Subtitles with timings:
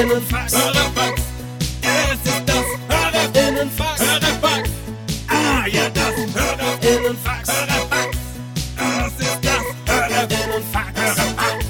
[0.00, 0.54] Innenfax.
[0.56, 1.22] Hörerfax.
[1.82, 4.00] Es ist das Hörerinnenfax.
[4.00, 4.70] Hörerfax.
[5.28, 7.48] Ah, ja, das Hörerinnenfax.
[7.52, 8.16] Hörerfax.
[8.76, 11.00] Das ist das Hörerinnenfax.
[11.00, 11.64] Hörerfax.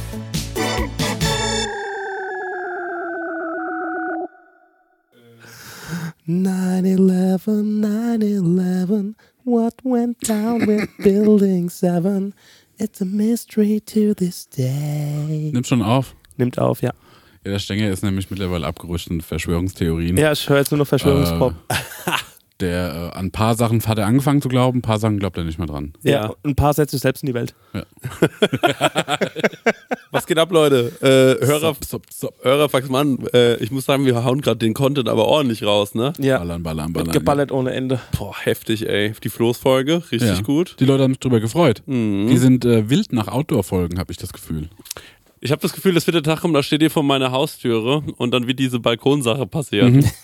[6.27, 9.17] Nine eleven, nine eleven.
[9.45, 12.35] What went down with Building 7?
[12.79, 15.51] It's a mystery to this day.
[15.53, 16.15] Nimmt schon auf.
[16.37, 16.93] Nimmt auf, ja.
[17.45, 20.17] Ja, der Stenger ist nämlich mittlerweile abgerutscht in Verschwörungstheorien.
[20.17, 21.55] Ja, ich höre jetzt nur noch Verschwörungspop.
[22.59, 25.37] Der äh, an ein paar Sachen hat er angefangen zu glauben, ein paar Sachen glaubt
[25.37, 25.93] er nicht mehr dran.
[26.03, 26.11] ja.
[26.25, 26.35] Ja.
[26.43, 27.55] ein paar setzt sich selbst in die Welt.
[30.11, 30.91] Was geht ab, Leute?
[31.03, 32.35] Äh, Hörer, Sop, sop, sop.
[32.43, 36.13] Hörerfax, Mann, äh, ich muss sagen, wir hauen gerade den Content aber ordentlich raus, ne?
[36.19, 37.13] Ja, Ballern, ballern, ballern.
[37.13, 38.01] geballert ohne Ende.
[38.19, 39.13] Boah, heftig, ey.
[39.23, 40.41] Die Floßfolge, richtig Ja.
[40.41, 40.77] gut.
[40.81, 41.83] Die Leute haben sich drüber gefreut.
[41.87, 42.29] Mhm.
[42.29, 44.69] Die sind äh, wild nach Outdoor-Folgen, habe ich das Gefühl.
[45.47, 48.03] Ich habe das Gefühl, es wird der Tag kommen, da steht ihr vor meiner Haustüre
[48.17, 49.99] und dann wird diese Balkonsache passieren.
[49.99, 50.05] Mhm.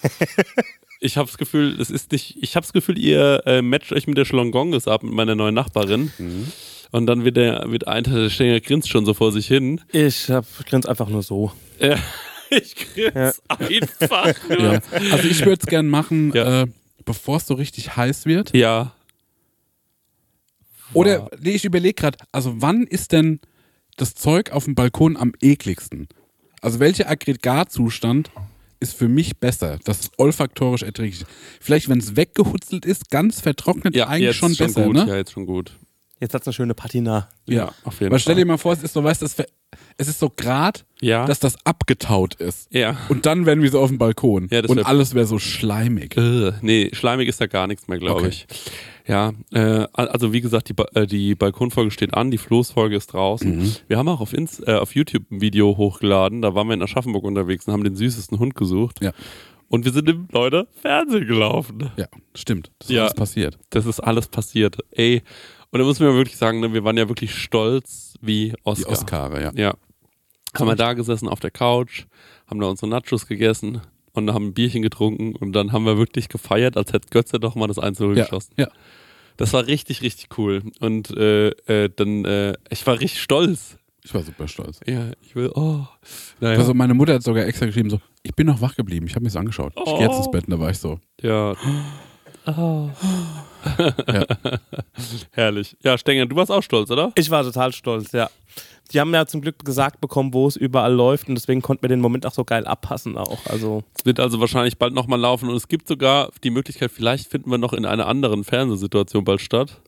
[1.05, 2.37] Ich habe das Gefühl, es ist nicht.
[2.41, 5.53] Ich habe das Gefühl, ihr äh, matcht euch mit der Schlongonges ab mit meiner neuen
[5.53, 6.13] Nachbarin.
[6.17, 6.53] Mhm.
[6.93, 9.81] Und dann wird der wird ein der Stenger grinst schon so vor sich hin.
[9.91, 11.51] Ich hab, grinse einfach nur so.
[12.51, 14.75] Ich grinse einfach nur.
[14.75, 14.81] Ja.
[15.11, 16.63] Also ich würde es gern machen, Ja.
[16.63, 16.67] äh,
[17.05, 18.55] bevor es so richtig heiß wird.
[18.57, 18.93] ja.
[20.95, 23.41] Oder nee, ich überlege gerade, also wann ist denn
[24.03, 26.09] das Zeug auf dem Balkon am ekligsten?
[26.61, 28.31] Also welcher Aggregatzustand
[28.81, 31.27] ist für mich besser, dass es olfaktorisch erträglich ist?
[31.61, 34.95] Vielleicht, wenn es weggehutzelt ist, ganz vertrocknet, Ja, eigentlich jetzt schon schon besser, gut.
[34.97, 35.07] ne?
[35.09, 35.73] Ja, jetzt schon gut.
[36.21, 37.29] Jetzt hat's eine schöne Patina.
[37.47, 38.47] Ja, auf jeden Aber stell dir Fall.
[38.47, 39.37] mal vor, es ist so, weißt du, das
[39.99, 41.27] es ist so grad, Ja.
[41.27, 42.69] dass das abgetaut ist.
[42.73, 42.97] ja.
[43.09, 44.49] Und dann werden wir so auf dem Balkon.
[44.51, 46.17] Ja, das und wär- alles wäre so schleimig.
[46.17, 48.29] Äh, nee, schleimig ist da gar nichts mehr, glaube Okay.
[48.29, 48.47] ich.
[49.07, 53.13] Ja, äh, also wie gesagt, die, ba äh, die Balkonfolge steht an, die Floßfolge ist
[53.13, 53.59] draußen.
[53.59, 53.77] Mhm.
[53.89, 56.83] Wir haben auch auf, Inst äh, auf YouTube ein Video hochgeladen, da waren wir in
[56.83, 59.03] Aschaffenburg unterwegs und haben den süßesten Hund gesucht.
[59.03, 59.13] Ja.
[59.69, 61.91] Und wir sind im, Leute, Fernsehen gelaufen.
[61.97, 62.71] Ja, stimmt.
[62.79, 63.03] Das ist Ja.
[63.03, 63.59] alles passiert.
[63.71, 64.77] Das ist alles passiert.
[64.93, 65.23] Ey,
[65.71, 68.93] und da muss man wirklich sagen, ne, wir waren ja wirklich stolz wie Die Oscar.
[68.93, 69.51] Oscare, ja.
[69.55, 69.75] Ja.
[70.55, 72.05] Haben wir da gesessen auf der Couch,
[72.47, 73.81] haben da unsere Nachos gegessen
[74.13, 77.55] und haben ein Bierchen getrunken und dann haben wir wirklich gefeiert, als hätte Götze doch
[77.55, 78.53] mal das 1 Ja, geschossen.
[78.59, 78.69] ja.
[79.37, 80.63] Das war richtig, richtig cool.
[80.81, 83.77] Und äh, äh, dann, äh, ich war richtig stolz.
[84.05, 84.81] Ich war super stolz.
[84.87, 85.87] Ja, ich will, oh.
[86.41, 89.15] Naja, Also meine Mutter hat sogar extra geschrieben, so, ich bin noch wach geblieben, ich
[89.15, 89.73] habe mir das angeschaut.
[89.77, 90.19] Ich gehe jetzt Oh.
[90.19, 90.99] ins Bett und da war ich so.
[91.23, 91.55] ja.
[92.47, 92.89] Oh.
[95.33, 95.77] Herrlich.
[95.83, 97.13] Ja, Stenger, du warst auch stolz, oder?
[97.15, 98.29] Ich war total stolz, ja.
[98.93, 101.89] Die haben ja zum Glück gesagt bekommen, wo es überall läuft und deswegen konnten wir
[101.89, 103.39] den Moment auch so geil abpassen auch.
[103.47, 107.31] Also Es wird also wahrscheinlich bald nochmal laufen und es gibt sogar die Möglichkeit, vielleicht
[107.31, 109.81] finden wir noch in einer anderen Fernsehsituation bald statt.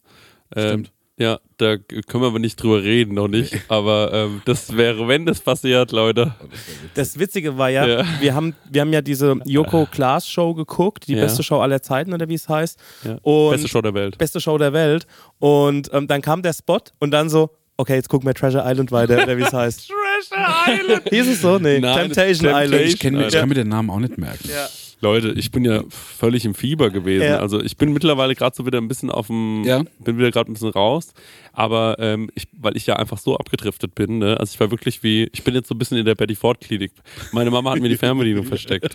[0.55, 0.93] Ähm, Stimmt.
[1.17, 3.55] Ja, da können wir aber nicht drüber reden, noch nicht.
[3.69, 6.35] Aber ähm, das wäre, wenn das passiert, Leute.
[6.95, 8.05] das Witzige war ja, Ja.
[8.21, 11.23] wir haben wir haben ja diese Joko Klaas Show geguckt, die Ja.
[11.23, 12.81] beste Show aller Zeiten oder wie es heißt.
[13.05, 13.19] Ja.
[13.23, 14.19] Und Beste Show der Welt.
[14.19, 15.07] beste Show der Welt
[15.39, 18.91] und ähm, dann kam der Spot und dann so okay, jetzt gucken wir Treasure Island
[18.93, 19.89] weiter, oder wie es heißt.
[20.31, 21.09] Treasure Island!
[21.11, 21.59] Hieß es so?
[21.59, 22.63] Nee, Nein, Temptation, Temptation.
[22.63, 22.83] Island.
[22.87, 24.49] Ich, kenn, ich kann mir den Namen auch nicht merken.
[24.49, 24.67] Ja.
[25.05, 27.25] Leute, ich bin ja völlig im Fieber gewesen.
[27.27, 27.39] Ja.
[27.39, 29.85] Also ich bin mittlerweile gerade so wieder ein bisschen auf dem, Ja.
[30.01, 31.13] bin wieder gerade ein bisschen raus.
[31.53, 34.41] Aber ähm, ich, weil ich ja einfach so abgedriftet bin, ne?
[34.41, 36.59] Also ich war wirklich wie, ich bin jetzt so ein bisschen in der Betty Ford
[36.61, 36.91] Klinik.
[37.33, 38.93] Meine Mama hat mir die Fernbedienung versteckt.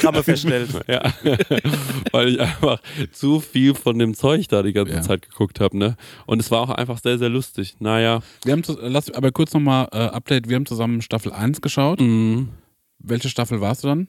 [0.00, 0.68] Kann man feststellen.
[0.88, 1.12] Ja,
[2.12, 2.80] weil ich einfach
[3.12, 5.00] zu viel von dem Zeug da die ganze Ja.
[5.02, 5.96] Zeit geguckt habe, ne?
[6.26, 7.76] Und es war auch einfach sehr, sehr lustig.
[7.78, 11.60] Naja, Wir haben, zu- lass aber kurz nochmal äh, Update, wir haben zusammen Staffel 1
[11.60, 12.00] geschaut.
[12.00, 12.48] mhm.
[12.98, 14.08] Welche Staffel warst du dann?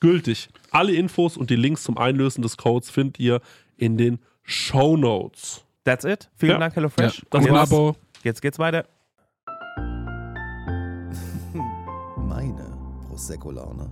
[0.00, 0.48] gültig.
[0.70, 3.40] Alle Infos und die Links zum Einlösen des Codes findet ihr
[3.76, 5.64] in den Show Notes.
[5.84, 6.28] That's it.
[6.36, 6.58] Vielen Ja.
[6.58, 7.22] Dank, HelloFresh.
[7.30, 7.70] das Und war's.
[7.70, 7.96] jetzt, Abo.
[8.24, 8.86] jetzt geht's weiter.
[12.16, 12.76] Meine
[13.08, 13.90] Prosecco-Laune.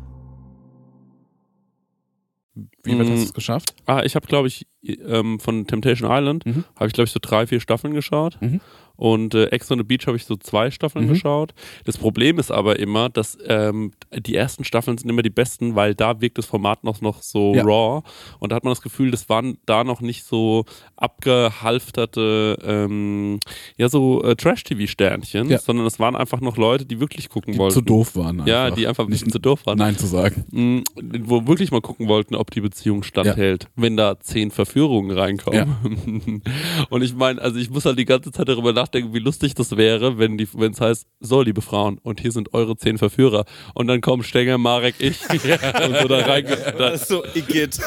[2.84, 3.74] Wie weit hast du es geschafft?
[3.86, 6.64] Ah, ich habe, glaube ich, ähm, von Temptation Island, Mhm.
[6.76, 8.38] habe ich, glaube ich, so drei, vier Staffeln geschaut.
[8.40, 8.60] Mhm.
[8.96, 11.08] Und äh, Ex on the Beach habe ich so zwei Staffeln Mhm.
[11.10, 11.52] geschaut.
[11.84, 15.94] Das Problem ist aber immer, dass ähm, die ersten Staffeln sind immer die besten, weil
[15.94, 17.62] da wirkt das Format noch, noch so Ja.
[17.64, 18.02] raw.
[18.38, 20.64] Und da hat man das Gefühl, das waren da noch nicht so
[20.96, 23.38] abgehalfterte, ähm,
[23.76, 25.58] ja, so äh, Trash-TV-Sternchen, Ja.
[25.58, 27.74] sondern es waren einfach noch Leute, die wirklich gucken Die wollten.
[27.74, 28.46] zu doof waren.
[28.46, 28.76] Ja, einfach.
[28.76, 29.78] die einfach ein nicht bisschen zu doof waren.
[29.78, 30.44] Nein zu sagen.
[30.50, 30.80] Mm,
[31.24, 36.42] wo wirklich mal gucken wollten, ob die Beziehung standhält, wenn da zehn Verführungen reinkommen.
[36.90, 39.76] Und ich meine, also ich muss halt die ganze Zeit darüber nachdenken, wie lustig das
[39.76, 43.44] wäre, wenn die, wenn es heißt, so liebe Frauen, und hier sind eure zehn Verführer.
[43.74, 46.46] Und dann kommen Stenger, Marek, ich und so da rein
[46.78, 47.78] da, So, Igitt.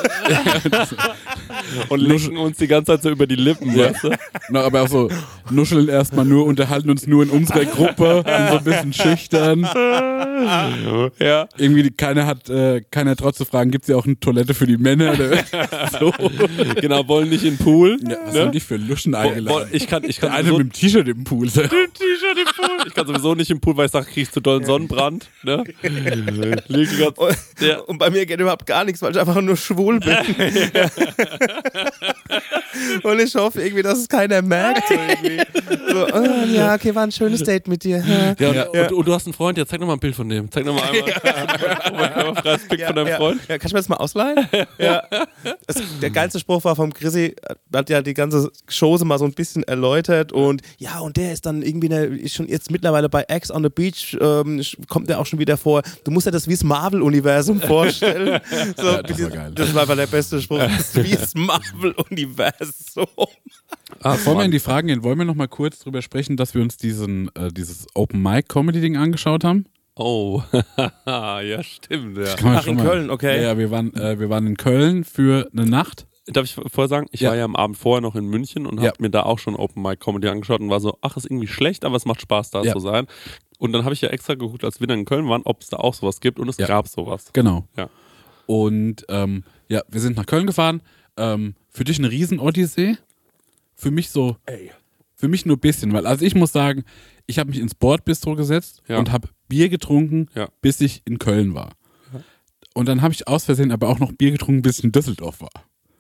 [1.90, 3.90] und lecken uns die ganze Zeit so über die Lippen, Ja.
[3.92, 4.10] weißt du?
[4.50, 5.10] Na, aber auch so,
[5.50, 9.64] nuscheln erstmal nur, unterhalten uns nur in unserer Gruppe und so ein bisschen schüchtern.
[11.20, 11.48] Ja.
[11.58, 14.68] Irgendwie, keiner hat, äh, keiner traut zu fragen, gibt es ja auch eine Toilette für
[14.68, 15.14] die Männer?
[15.14, 15.38] Oder?
[16.00, 16.14] so.
[16.80, 17.98] Genau, wollen nicht in den Pool.
[18.08, 18.42] Ja, was ne?
[18.42, 19.70] haben die für Luschen eingeladen?
[19.72, 21.48] ich kann, ich kann Der eine mit dem T-Shirt im Pool.
[21.52, 22.88] T-Shirt im Pool.
[22.88, 25.30] Ich kann sowieso nicht im Pool, weil ich sage, kriegst du dollen Sonnenbrand.
[25.44, 25.64] Ne?
[25.82, 27.80] Ganze- Ja.
[27.80, 30.16] Und bei mir geht überhaupt gar nichts, weil ich einfach nur schwul bin.
[33.04, 34.84] Und ich hoffe irgendwie, dass es keiner merkt.
[35.90, 38.04] So ah, ja, okay, war ein schönes Date mit dir.
[38.40, 40.27] Ja, und, Und, und du hast einen Freund, ja, zeig noch mal ein Bild von
[40.30, 40.52] dem.
[40.52, 41.14] Zeig noch mal einmal,
[41.84, 43.42] einmal, einmal freies Pick von deinem ja, Freund.
[43.48, 44.48] Ja, kann ich mir das mal ausleihen?
[44.78, 45.04] ja.
[45.66, 47.36] Das, der geilste Spruch war vom Chrissy,
[47.74, 51.46] hat ja die ganze Chose mal so ein bisschen erläutert und ja, und der ist
[51.46, 55.20] dann irgendwie, eine, ist schon jetzt mittlerweile bei X on the Beach, ähm, kommt der
[55.20, 55.82] auch schon wieder vor.
[56.04, 58.42] Du musst dir das wie das Marvel-Universum vorstellen.
[58.78, 59.52] So, Ja, das war geil.
[59.56, 60.60] Das war aber der beste Spruch.
[60.60, 63.08] Das wie das Marvel-Universum.
[64.02, 66.54] Ah, Bevor wir in die Fragen gehen, wollen wir noch mal kurz drüber sprechen, dass
[66.54, 69.66] wir uns diesen, äh, dieses Open Mic Comedy Ding angeschaut haben?
[70.00, 70.44] Oh,
[71.08, 72.18] ja, stimmt.
[72.18, 72.36] Ja.
[72.44, 73.38] Ach, in mal- Köln, okay.
[73.38, 76.06] Ja, ja wir, waren, äh, wir waren in Köln für eine Nacht.
[76.28, 77.30] Darf ich vorher sagen, ich Ja.
[77.30, 78.90] war ja am Abend vorher noch in München und Ja.
[78.90, 81.48] habe mir da auch schon Open Mic Comedy angeschaut und war so, ach, ist irgendwie
[81.48, 82.74] schlecht, aber es macht Spaß, da Ja.
[82.74, 83.08] zu sein.
[83.60, 85.70] Und dann habe ich ja extra geguckt, als wir dann in Köln waren, ob es
[85.70, 86.68] da auch sowas gibt und es Ja.
[86.68, 87.30] gab sowas.
[87.34, 87.66] Genau.
[87.78, 87.90] Ja.
[88.46, 90.82] Und ähm, ja, wir sind nach Köln gefahren.
[91.18, 92.98] Ähm, für dich eine Riesen-Odyssee.
[93.76, 94.36] Für mich so,
[95.16, 96.84] für mich nur ein bisschen, weil also ich muss sagen,
[97.26, 98.98] ich habe mich ins Bordbistro gesetzt Ja.
[99.00, 100.50] und habe Bier getrunken, Ja.
[100.62, 101.72] bis ich in Köln war.
[102.74, 105.42] Und dann habe ich aus Versehen aber auch noch Bier getrunken, bis ich in Düsseldorf
[105.42, 105.50] war.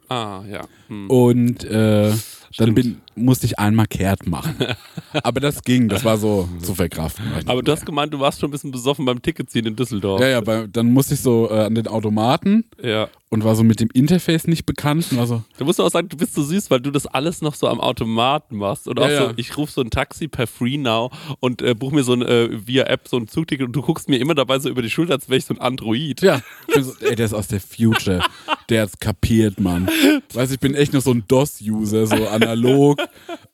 [0.10, 0.68] Ah, ja.
[0.88, 1.10] Hm.
[1.10, 2.14] Und äh,
[2.58, 4.56] dann bin, musste ich einmal kehrt machen.
[5.24, 7.26] Aber das ging, das war so zu verkraften.
[7.46, 10.22] Aber du hast gemeint, du warst schon ein bisschen besoffen beim Ticketziehen in Düsseldorf.
[10.22, 13.10] ja, ja, bei, dann musste ich so äh, an den Automaten ja.
[13.30, 15.92] und war so mit dem Interface nicht bekannt und war so, Da musst du auch
[15.92, 18.88] sagen, du bist so süß, weil du das alles noch so am Automaten machst.
[18.88, 19.34] Und auch Ja, so, ja.
[19.38, 22.50] ich rufe so ein Taxi per Free Now und äh, buche mir so ein äh,
[22.68, 25.14] via App so ein Zugticket und du guckst mir immer dabei so über die Schulter,
[25.14, 26.22] als wäre ich so ein Android.
[26.22, 26.42] ja,
[26.74, 28.22] so, ey, der ist aus der Future.
[28.70, 29.88] Der hat's kapiert, Mann.
[30.34, 33.00] Weißt ich bin echt noch so ein DOS-User, so analog.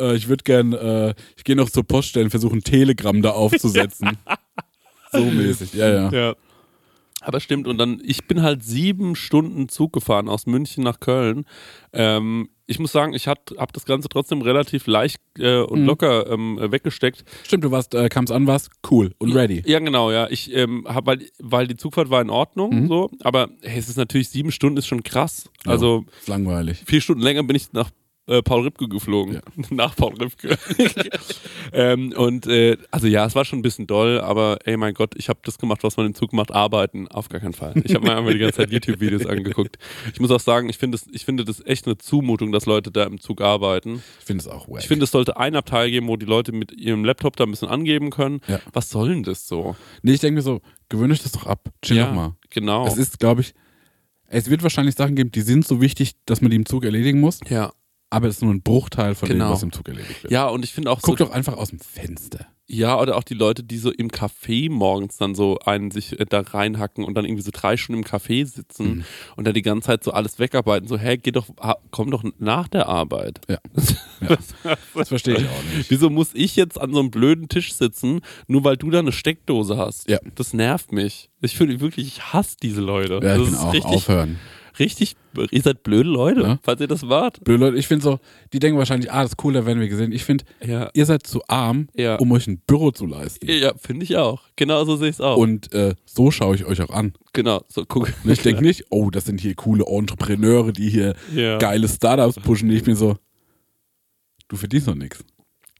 [0.02, 3.32] Äh, ich würde gern, äh, ich gehe noch zur Poststelle und versuche ein Telegramm da
[3.32, 4.18] aufzusetzen.
[5.16, 6.10] So mäßig, ja, ja.
[6.12, 6.36] Ja.
[7.22, 11.46] Aber stimmt, und dann, ich bin halt sieben Stunden Zug gefahren aus München nach Köln.
[11.94, 13.40] Ähm, ich muss sagen, ich habe
[13.74, 15.86] das Ganze trotzdem relativ leicht äh, und Mhm.
[15.86, 17.24] locker ähm, äh, weggesteckt.
[17.46, 19.62] Stimmt, du warst, äh, kamst an, warst cool und ready.
[19.68, 20.28] Ja, genau, ja.
[20.32, 22.88] Ich ähm, habe, weil, weil die Zugfahrt war in Ordnung, Mhm.
[22.88, 25.48] so, aber hey, es ist natürlich sieben Stunden ist schon krass.
[25.66, 26.82] Also Ist langweilig.
[26.88, 27.92] vier Stunden länger bin ich nach
[28.28, 29.36] äh, Paul Ripke geflogen.
[29.36, 29.42] Ja.
[29.70, 30.58] Nach Paul Ripke.
[31.74, 35.14] ähm, und äh, also ja, es war schon ein bisschen doll, aber ey mein Gott,
[35.18, 37.74] ich habe das gemacht, was man im Zug macht, arbeiten, auf gar keinen Fall.
[37.84, 39.78] Ich habe mir einfach die ganze Zeit YouTube-Videos angeguckt.
[40.14, 42.92] Ich muss auch sagen, ich finde das, ich finde das echt eine Zumutung, dass Leute
[42.92, 44.02] da im Zug arbeiten.
[44.20, 44.82] Ich finde es auch wack.
[44.82, 47.52] Ich finde, es sollte ein Abteil geben, wo die Leute mit ihrem Laptop da ein
[47.52, 48.42] bisschen angeben können.
[48.48, 48.60] Ja.
[48.72, 49.76] Was soll denn das so?
[50.02, 51.70] nee, ich denke mir so, gewöhnt euch das doch ab.
[51.82, 52.36] Chill ja, doch mal.
[52.50, 52.88] genau.
[52.88, 53.54] Es ist, glaube ich,
[54.28, 57.20] es wird wahrscheinlich Sachen geben, die sind so wichtig, dass man die im Zug erledigen
[57.20, 57.72] muss, ja.
[58.14, 59.48] Aber es ist nur ein Bruchteil von Genau.
[59.50, 60.32] dem, was im Zug erledigt wird.
[60.32, 62.46] ja, und ich finde auch Guck so, doch einfach aus dem Fenster.
[62.66, 66.26] Ja, oder auch die Leute, die so im Café morgens dann so einen sich äh,
[66.26, 69.04] da reinhacken und dann irgendwie so drei Stunden im Café sitzen Mhm.
[69.36, 70.88] und dann die ganze Zeit so alles wegarbeiten.
[70.88, 71.48] So, hä, geh doch,
[71.92, 73.42] komm doch nach der Arbeit.
[73.50, 73.58] Ja.
[74.22, 74.38] ja.
[74.96, 75.92] Das verstehe ich auch nicht.
[75.92, 79.12] Wieso muss ich jetzt an so einem blöden Tisch sitzen, nur weil du da eine
[79.12, 80.10] Steckdose hast?
[80.10, 80.20] Ja.
[80.36, 81.30] Das nervt mich.
[81.42, 83.20] Ich finde wirklich, ich hasse diese Leute.
[83.22, 84.40] Ja, ich das bin ist auch richtig, aufhören.
[84.80, 85.16] Richtig,
[85.52, 86.60] ihr seid blöde Leute, Ja.
[86.64, 87.44] falls ihr das wart.
[87.44, 88.20] Blöde Leute, ich finde so,
[88.54, 90.12] die denken wahrscheinlich, ah, das ist cool, da werden wir gesehen.
[90.12, 92.16] Ich finde, Ja, ihr seid zu arm, Ja.
[92.18, 93.50] um euch ein Büro zu leisten.
[93.50, 94.42] ja finde ich auch.
[94.56, 95.38] Genau so sehe ich es auch.
[95.38, 97.14] Und äh, so schaue ich euch auch an.
[97.34, 98.12] genau, so guck.
[98.24, 101.58] Und ich denke nicht, oh, das sind hier coole Entrepreneure, die hier Ja.
[101.58, 102.70] geile Startups pushen.
[102.72, 103.18] Ich bin so,
[104.48, 105.24] du verdienst noch nichts.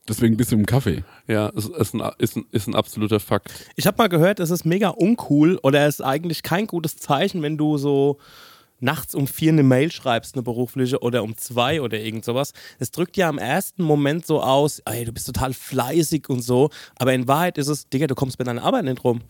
[0.08, 1.04] Deswegen bist du im Kaffee.
[1.30, 3.54] Ja, es ist ein, ist ein, ist ein absoluter Fakt.
[3.78, 7.42] Ich habe mal gehört, es ist mega uncool oder es ist eigentlich kein gutes Zeichen,
[7.42, 8.18] wenn du so
[8.84, 12.54] nachts um vier eine Mail schreibst, eine berufliche, oder um zwei oder irgend sowas.
[12.80, 16.70] Es drückt ja im ersten Moment so aus, ey, du bist total fleißig und so,
[16.98, 19.22] aber in Wahrheit ist es, Digga, du kommst mit deiner Arbeit nicht rum.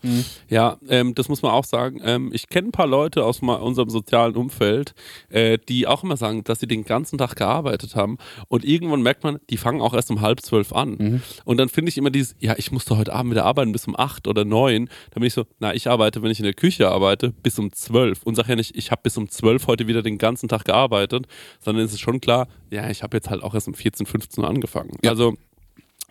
[0.48, 2.00] Ja, ähm, das muss man auch sagen.
[2.04, 4.94] Ähm, ich kenne ein paar Leute aus unserem sozialen Umfeld,
[5.30, 8.18] äh, die auch immer sagen, dass sie den ganzen Tag gearbeitet haben.
[8.48, 11.22] Und irgendwann merkt man, die fangen auch erst um halb zwölf an.
[11.44, 13.96] Und dann finde ich immer dieses, ja, ich musste heute Abend wieder arbeiten bis um
[13.96, 14.86] acht oder neun.
[15.10, 17.72] Dann bin ich so, na, ich arbeite, wenn ich in der Küche arbeite, bis um
[17.72, 18.22] zwölf.
[18.24, 21.26] Und sage ja nicht, ich habe bis um zwölf heute wieder den ganzen Tag gearbeitet,
[21.60, 24.42] sondern es ist schon klar, ja, ich habe jetzt halt auch erst um 14, 15
[24.42, 24.96] Uhr angefangen.
[25.06, 25.34] Also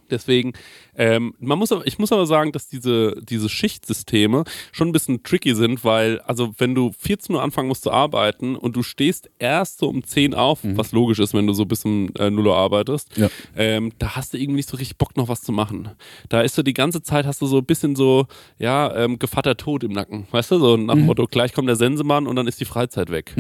[0.10, 0.54] Deswegen,
[0.96, 5.56] ähm, man muss ich muss aber sagen, dass diese, diese Schichtsysteme schon ein bisschen tricky
[5.56, 9.80] sind, weil, also wenn du 14 Uhr anfangen musst zu arbeiten und du stehst erst
[9.80, 12.56] so um 10 auf, was logisch ist, wenn du so bis um äh, 0 Uhr
[12.56, 13.30] arbeitest, Ja.
[13.56, 15.90] ähm, da hast du irgendwie nicht so richtig Bock noch was zu machen.
[16.30, 18.28] Da ist so die ganze Zeit hast du so ein bisschen so,
[18.60, 21.76] ja, ähm, Gevatter Tod im Nacken, weißt du, so nach dem Motto, gleich kommt der
[21.76, 23.34] Sensemann und dann ist die Freizeit weg.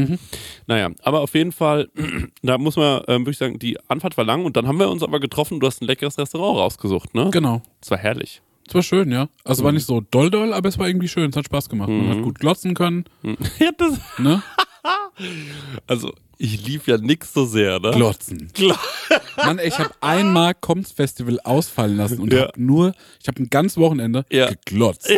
[0.67, 1.89] Naja, aber auf jeden Fall,
[2.41, 4.89] da muss man, ähm, würde ich sagen, die Anfahrt war lang und dann haben wir
[4.89, 7.29] uns aber getroffen, du hast ein leckeres Restaurant rausgesucht, ne?
[7.31, 7.61] Genau.
[7.81, 8.41] Das war herrlich.
[8.67, 9.27] Es war schön, ja.
[9.43, 11.29] Also war nicht so doll doll, aber es war irgendwie schön.
[11.29, 11.89] Es hat Spaß gemacht.
[11.89, 13.05] Man hat gut glotzen können.
[13.59, 14.41] Ja, das, Ne?
[15.87, 17.91] also, ich lief ja nix so sehr, ne?
[17.91, 18.51] Glotzen.
[19.37, 22.43] Mann, ey, ich habe einmal Koms Festival ausfallen lassen und Ja.
[22.47, 24.47] hab nur, ich habe ein ganzes Wochenende Ja.
[24.49, 25.09] geglotzt.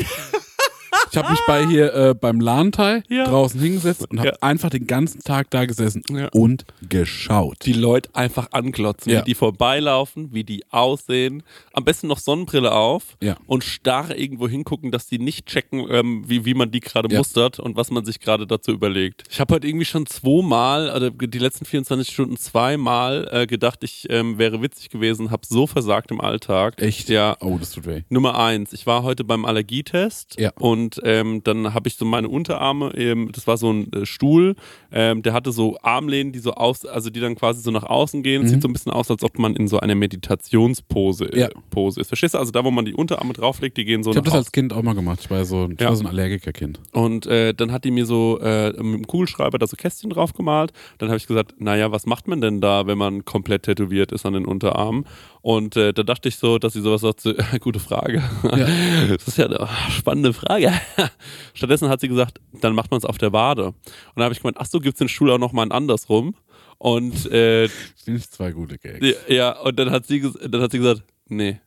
[1.15, 3.23] Ich habe mich bei hier äh, beim Lahnteil Ja.
[3.23, 4.35] draußen hingesetzt und habe Ja.
[4.41, 6.27] einfach den ganzen Tag da gesessen Ja.
[6.33, 7.55] und geschaut.
[7.65, 11.43] die Leute einfach anglotzen, wie die vorbeilaufen, wie die aussehen.
[11.71, 13.15] Am besten noch Sonnenbrille auf
[13.47, 17.61] und starr irgendwo hingucken, dass die nicht checken, ähm, wie, wie man die gerade mustert
[17.61, 19.23] und was man sich gerade dazu überlegt.
[19.31, 24.05] Ich habe heute irgendwie schon zweimal, also die letzten 24 Stunden zweimal äh, gedacht, ich
[24.09, 26.81] ähm, wäre witzig gewesen, habe so versagt im Alltag.
[26.81, 27.07] Echt?
[27.07, 27.37] Ja.
[27.39, 28.01] Oh, das tut weh.
[28.09, 32.91] Nummer eins, ich war heute beim Allergietest und ähm, dann habe ich so meine Unterarme,
[32.97, 34.55] ähm, das war so ein äh, Stuhl,
[34.91, 38.23] ähm, der hatte so Armlehnen, die so aus, also die dann quasi so nach außen
[38.23, 38.43] gehen.
[38.43, 41.39] Es Sieht so ein bisschen aus, als ob man in so einer Meditationspose äh, Mhm.
[41.41, 41.49] Ja.
[41.69, 42.07] Pose ist.
[42.07, 42.37] Verstehst du?
[42.39, 44.51] Also da, wo man die Unterarme drauflegt, die gehen so Ich habe das als.
[44.51, 45.19] Kind auch mal gemacht.
[45.21, 45.89] Ich war so, ich Ja.
[45.89, 46.79] war so ein Allergikerkind.
[46.93, 50.33] Und äh, dann hat die mir so äh, mit dem Kugelschreiber da so Kästchen drauf
[50.33, 50.71] gemalt.
[50.97, 54.25] Dann habe ich gesagt, naja, was macht man denn da, wenn man komplett tätowiert ist
[54.25, 55.05] an den Unterarmen?
[55.45, 58.23] Und äh, da dachte ich so, dass sie sowas sagt, so, gute Frage.
[59.07, 60.73] Das ist ja eine spannende Frage.
[61.53, 63.65] Stattdessen hat sie gesagt, dann macht man es auf der Wade.
[63.67, 63.75] Und
[64.15, 66.33] dann habe ich gemeint, ach so, gibt es den Stuhl auch noch mal ein andersrum?
[66.79, 69.05] Und äh, ich zwei gute Gags.
[69.27, 71.59] ja, und dann hat sie, dann hat sie gesagt, nee.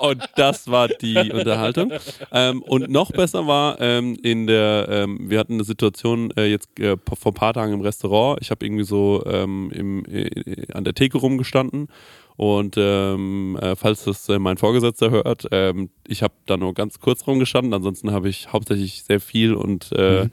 [0.00, 1.92] Und das war die Unterhaltung.
[2.30, 6.78] Ähm, und noch besser war ähm, in der, ähm, wir hatten eine Situation äh, jetzt
[6.78, 8.40] äh, vor ein paar Tagen im Restaurant.
[8.40, 11.88] Ich habe irgendwie so ähm, im, äh, an der Theke rumgestanden.
[12.36, 16.98] Und ähm, äh, falls das äh, mein Vorgesetzter hört, ähm, ich habe da nur ganz
[17.00, 17.74] kurz rumgestanden.
[17.74, 20.28] Ansonsten habe ich hauptsächlich sehr viel und äh,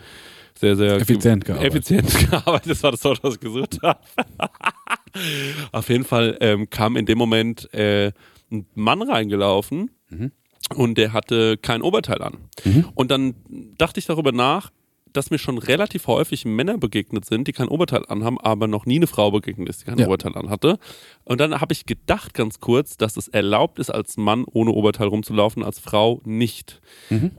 [0.56, 1.74] sehr, sehr Effizient gearbeitet.
[1.74, 2.72] effizient gearbeitet.
[2.72, 4.00] Das war das Wort, was ich gesucht habe.
[5.72, 8.12] Auf jeden Fall ähm, kam in dem Moment äh,
[8.52, 9.92] ein Mann reingelaufen
[10.76, 12.38] und der hatte kein Oberteil an.
[12.96, 13.36] Und dann
[13.78, 14.72] dachte ich darüber nach,
[15.14, 18.98] dass mir schon relativ häufig Männer begegnet sind, die kein Oberteil anhaben, aber noch nie
[18.98, 20.08] eine Frau begegnet ist, die kein Ja.
[20.08, 20.78] Oberteil anhatte.
[21.24, 25.08] Und dann habe ich gedacht ganz kurz, dass es erlaubt ist, als Mann ohne Oberteil
[25.08, 26.82] rumzulaufen, als Frau nicht.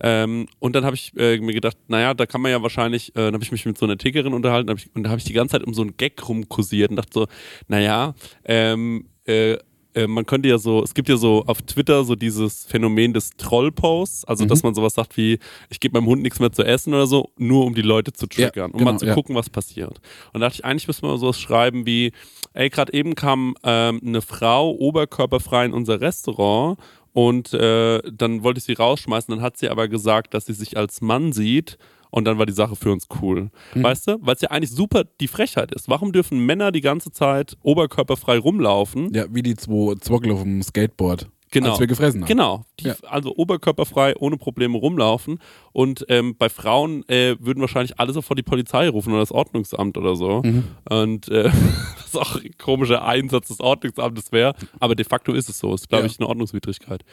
[0.01, 3.21] Ähm, und dann habe ich äh, mir gedacht, naja, da kann man ja wahrscheinlich, äh,
[3.21, 5.25] dann habe ich mich mit so einer Tickerin unterhalten hab ich, und da habe ich
[5.25, 7.27] die ganze Zeit um so einen Gag rumkursiert und dachte so,
[7.69, 9.57] naja, ähm, äh,
[9.95, 13.31] äh, man könnte ja so, es gibt ja so auf Twitter so dieses Phänomen des
[13.37, 16.95] Trollposts, also dass man sowas sagt wie, ich gebe meinem Hund nichts mehr zu essen
[16.95, 19.15] oder so, nur um die Leute zu Ja, triggern, um genau, mal zu ja.
[19.15, 20.01] gucken, was passiert.
[20.33, 22.13] Und da dachte ich, eigentlich müssen wir sowas schreiben wie,
[22.55, 26.79] ey, gerade eben kam ähm, eine Frau oberkörperfrei in unser Restaurant
[27.13, 30.77] und äh, dann wollte ich sie rausschmeißen, dann hat sie aber gesagt, dass sie sich
[30.77, 31.79] als Mann sieht
[32.11, 33.51] und dann war die Sache für uns cool.
[33.75, 33.83] Mhm.
[33.83, 34.19] Weißt du?
[34.21, 35.89] Weil es ja eigentlich super die Frechheit ist.
[35.89, 39.13] Warum dürfen Männer die ganze Zeit oberkörperfrei rumlaufen?
[39.13, 41.29] Ja, wie die zwei Zwockel auf dem Skateboard.
[41.53, 41.71] Genau.
[41.71, 42.29] Als wir gefressen haben.
[42.29, 42.95] Genau, die, Ja.
[43.09, 45.41] also oberkörperfrei, ohne Probleme rumlaufen.
[45.73, 49.99] Und ähm, bei Frauen äh, würden wahrscheinlich alle sofort die Polizei rufen oder das Ordnungsamt
[49.99, 50.43] oder so.
[50.45, 50.65] Mhm.
[50.89, 51.51] Und äh,
[51.97, 54.55] was auch ein komischer Einsatz des Ordnungsamtes wäre.
[54.79, 55.75] Aber de facto ist es so.
[55.75, 56.11] Ist, glaube Ja.
[56.11, 57.05] ich, eine Ordnungswidrigkeit.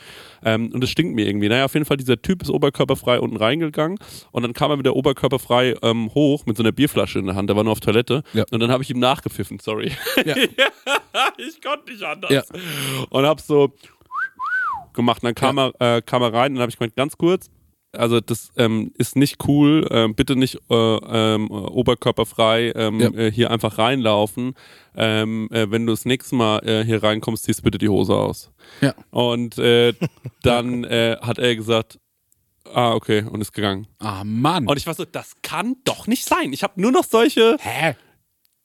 [0.44, 1.50] Ähm, und es stinkt mir irgendwie.
[1.50, 3.98] Naja, auf jeden Fall, dieser Typ ist oberkörperfrei unten reingegangen.
[4.32, 7.50] Und dann kam er wieder oberkörperfrei ähm, hoch mit so einer Bierflasche in der Hand.
[7.50, 8.24] Der war nur auf Toilette.
[8.34, 8.46] Ja.
[8.51, 9.91] Und dann habe ich ihm nachgepfiffen, sorry.
[10.25, 10.36] Ja.
[11.38, 12.32] ich konnte nicht anders.
[12.32, 12.43] Ja.
[13.10, 13.71] Und hab so
[14.97, 15.23] gemacht.
[15.23, 17.49] Und dann kam, er, äh, kam er rein und dann habe ich gemeint, ganz kurz,
[17.93, 23.10] also das ähm, ist nicht cool, ähm, bitte nicht äh, ähm, oberkörperfrei ähm, Ja.
[23.12, 24.53] äh, hier einfach reinlaufen.
[24.95, 28.51] Ähm, äh, wenn du das nächste Mal äh, hier reinkommst, ziehst bitte die Hose aus.
[28.81, 28.93] Ja.
[29.10, 29.93] Und äh,
[30.43, 31.97] dann äh, hat er gesagt,
[32.71, 33.88] ah, okay, und ist gegangen.
[33.99, 34.67] Ah, Mann.
[34.67, 36.51] Und ich war so, das kann doch nicht sein.
[36.53, 37.95] Ich habe nur noch solche, Hä?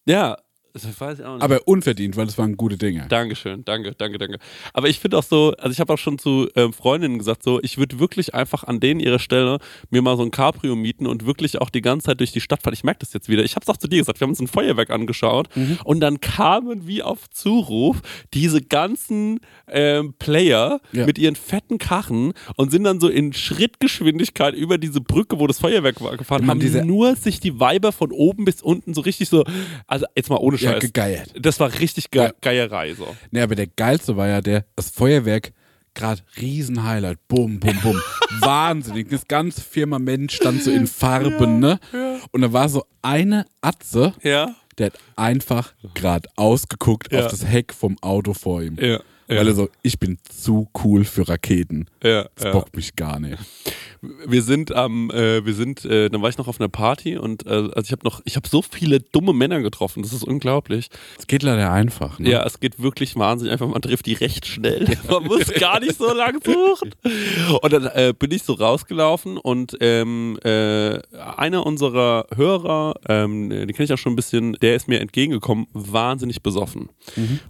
[0.05, 0.37] ja,
[0.75, 1.43] das weiß ich auch nicht.
[1.43, 3.07] Aber unverdient, weil das waren gute Dinge.
[3.09, 4.39] Dankeschön, danke, danke, danke.
[4.73, 7.61] Aber ich finde auch so, also ich habe auch schon zu ähm, Freundinnen gesagt, so,
[7.63, 9.59] ich würde wirklich einfach an denen ihrer Stelle
[9.91, 12.63] mir mal so ein Cabrio mieten und wirklich auch die ganze Zeit durch die Stadt
[12.63, 12.75] fahren.
[12.75, 13.45] Ich merke das jetzt wieder.
[13.45, 15.79] Ich habe es auch zu dir gesagt, wir haben uns ein Feuerwerk angeschaut Mhm.
[15.85, 18.01] und dann kamen wie auf Zuruf
[18.33, 21.07] diese ganzen ähm, Player Ja.
[21.07, 25.59] mit ihren fetten Karren und sind dann so in Schrittgeschwindigkeit über diese Brücke, wo das
[25.59, 29.45] Feuerwerk war, gefahren, haben nur sich die Weiber von oben bis unten so richtig so,
[29.87, 30.81] also jetzt mal ohne Ja, Scheiß.
[30.81, 31.31] gegeiert.
[31.39, 32.33] Das war richtig ge Ja.
[32.41, 33.15] Geierei so.
[33.31, 35.53] Nee, aber der geilste war ja der, das Feuerwerk,
[35.95, 37.19] gerade Riesenhighlight.
[37.29, 38.01] Bum, bum, bum.
[38.41, 39.09] Wahnsinnig.
[39.11, 41.79] Das ganze Firmament stand so in Farben, ne?
[42.31, 44.55] Und da war so eine Atze, Ja.
[44.79, 47.25] der hat einfach gerade ausgeguckt Ja.
[47.27, 48.79] auf das Heck vom Auto vor ihm.
[49.33, 49.41] Ja.
[49.41, 51.87] Weil er so, ich bin zu cool für Raketen.
[52.03, 52.53] Ja, Das ja.
[52.53, 53.39] bockt mich gar nicht.
[54.27, 57.47] Wir sind am, äh, wir sind, äh, dann war ich noch auf einer Party und
[57.47, 60.89] äh, also ich habe noch, ich habe so viele dumme Männer getroffen, das ist unglaublich.
[61.21, 62.29] Es geht leider einfach, ne?
[62.29, 64.89] Ja, es geht wirklich wahnsinnig einfach, man trifft die recht schnell.
[65.09, 66.91] Man muss gar nicht so lang suchen.
[67.63, 70.99] Und dann äh, bin ich so rausgelaufen und ähm, äh,
[71.37, 75.67] einer unserer Hörer, ähm, den kenne ich auch schon ein bisschen, der ist mir entgegengekommen,
[75.75, 76.89] wahnsinnig besoffen.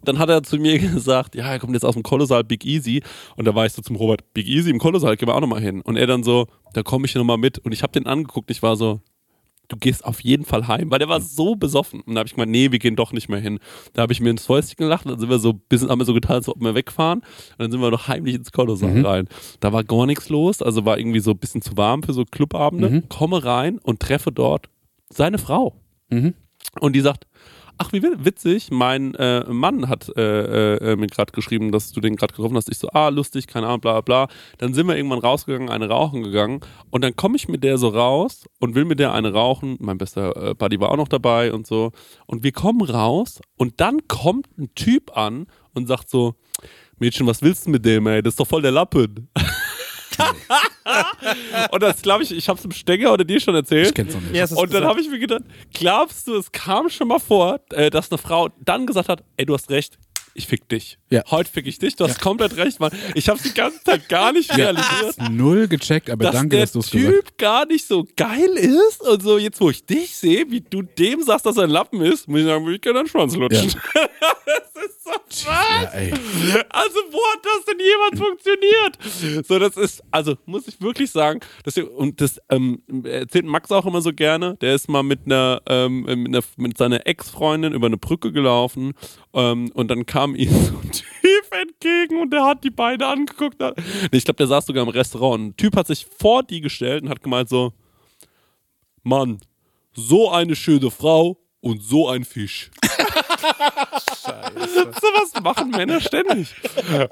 [0.04, 3.02] Dann hat er zu mir gesagt, ja, er kommt jetzt aus dem Kolossal Big Easy.
[3.36, 5.60] Und da war ich so zum Robert, Big Easy im Kolossal, gehen wir auch nochmal
[5.60, 5.80] hin.
[5.80, 7.58] Und er dann so, da komme ich nochmal mit.
[7.58, 9.00] Und ich habe den angeguckt, ich war so,
[9.68, 12.02] du gehst auf jeden Fall heim, weil der war so besoffen.
[12.02, 13.58] Und da habe ich gemeint, nee, wir gehen doch nicht mehr hin.
[13.94, 16.12] Da habe ich mir ins Fäustchen gelacht, dann sind wir so bisschen, haben wir so
[16.14, 17.20] getan, als ob wir wegfahren.
[17.20, 19.28] Und dann sind wir noch heimlich ins Kolossal rein.
[19.60, 22.24] Da war gar nichts los, also war irgendwie so ein bisschen zu warm für so
[22.24, 22.88] Clubabende.
[23.08, 24.68] Komme rein und treffe dort
[25.08, 25.74] seine Frau.
[26.80, 27.26] Und die sagt,
[27.82, 32.14] ach wie witzig, mein äh, Mann hat äh, äh, mir gerade geschrieben, dass du den
[32.14, 32.70] gerade getroffen hast.
[32.70, 34.34] Ich so, ah, lustig, keine Ahnung, bla bla bla.
[34.58, 37.88] Dann sind wir irgendwann rausgegangen, eine rauchen gegangen und dann komme ich mit der so
[37.88, 39.78] raus und will mit der eine rauchen.
[39.80, 41.90] Mein bester äh, Buddy war auch noch dabei und so.
[42.26, 46.36] Und wir kommen raus und dann kommt ein Typ an und sagt so,
[46.98, 48.22] Mädchen, was willst du mit dem, ey?
[48.22, 49.28] Das ist doch voll der Lappen.
[51.70, 53.88] und das glaube ich, ich habe es im Stenger oder dir schon erzählt.
[53.88, 54.34] Ich kenn's noch nicht.
[54.34, 57.90] Ja, Und dann habe ich mir gedacht, glaubst du, es kam schon mal vor, äh,
[57.90, 59.98] dass eine Frau dann gesagt hat, ey, du hast recht,
[60.34, 60.98] ich fick dich.
[61.10, 61.22] Ja.
[61.30, 62.90] Heute fick ich dich, du hast komplett recht, Mann.
[63.14, 65.16] Ich hab's die ganze Zeit gar nicht realisiert.
[65.30, 67.38] Null gecheckt, aber dass danke, der dass du es Typ gesagt hast.
[67.38, 71.22] gar nicht so geil ist und so jetzt, wo ich dich sehe, wie du dem
[71.22, 73.68] sagst, dass er ein Lappen ist, muss ich sagen, würde ich gerne einen Schwanz lutschen.
[74.46, 75.10] das ist so
[75.46, 76.12] Ja, ey.
[76.70, 79.46] also, wo hat das denn jemals funktioniert?
[79.46, 83.86] So, das ist, also, muss ich wirklich sagen, das, und das ähm, erzählt Max auch
[83.86, 84.56] immer so gerne.
[84.60, 88.92] Der ist mal mit einer, ähm, mit, einer mit seiner Ex-Freundin über eine Brücke gelaufen
[89.34, 93.60] ähm, und dann kam ihm so ein Typ entgegen und der hat die beide angeguckt.
[93.60, 95.42] Nee, ich glaube, der saß sogar im Restaurant.
[95.42, 97.72] Ein Typ hat sich vor die gestellt und hat gemeint so,
[99.02, 99.40] Mann,
[99.94, 102.70] so eine schöne Frau und so ein Fisch.
[104.54, 106.54] So was machen Männer ständig.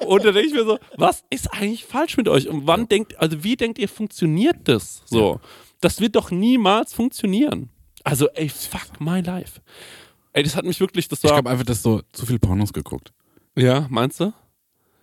[0.06, 2.48] Und da denke ich mir so, was ist eigentlich falsch mit euch?
[2.48, 5.02] Und wann denkt, also wie denkt ihr, funktioniert das?
[5.06, 5.40] So.
[5.80, 7.70] Das wird doch niemals funktionieren.
[8.04, 9.60] Also, ey, fuck my life.
[10.32, 11.32] Ey, das hat mich wirklich, das Ich war.
[11.36, 13.12] glaube einfach, dass so zu viel Pornos geguckt.
[13.56, 14.32] ja, meinst du?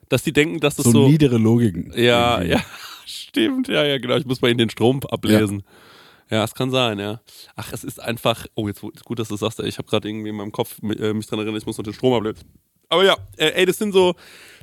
[0.09, 1.07] Dass die denken, dass das So, so.
[1.07, 1.91] niedere Logiken.
[1.95, 2.53] ja, irgendwie.
[2.53, 2.61] ja,
[3.05, 3.67] stimmt.
[3.67, 4.15] Ja, ja, genau.
[4.15, 5.59] Ich muss bei ihnen den Strom ablesen.
[5.59, 5.65] Ja,
[6.29, 7.21] es kann sein, ja.
[7.55, 8.45] Ach, es ist einfach.
[8.55, 9.59] Oh, jetzt gut, dass du das sagst.
[9.61, 11.93] Ich habe gerade irgendwie in meinem Kopf äh, mich dran erinnert, ich muss noch den
[11.93, 12.43] Strom ablesen.
[12.89, 14.15] Aber ja, äh, ey, das sind so,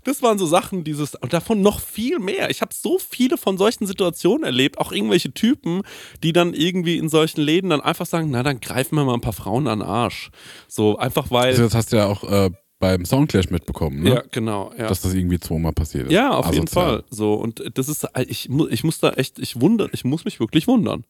[0.05, 2.49] das waren so Sachen, dieses, und davon noch viel mehr.
[2.49, 5.83] Ich habe so viele von solchen Situationen erlebt, auch irgendwelche Typen,
[6.23, 9.21] die dann irgendwie in solchen Läden dann einfach sagen, na, dann greifen wir mal ein
[9.21, 10.31] paar Frauen an den Arsch.
[10.69, 11.49] So, einfach weil.
[11.49, 14.15] Also das hast du ja auch äh, beim Soundclash mitbekommen, ne?
[14.15, 14.87] ja, genau, ja.
[14.89, 16.13] Dass das irgendwie zweimal passiert ist.
[16.13, 17.01] Ja, auf jeden Asozial.
[17.01, 17.05] Fall.
[17.11, 20.41] So, und das ist, ich, mu- ich muss da echt, ich wundere, ich muss mich
[20.41, 21.05] wirklich wundern.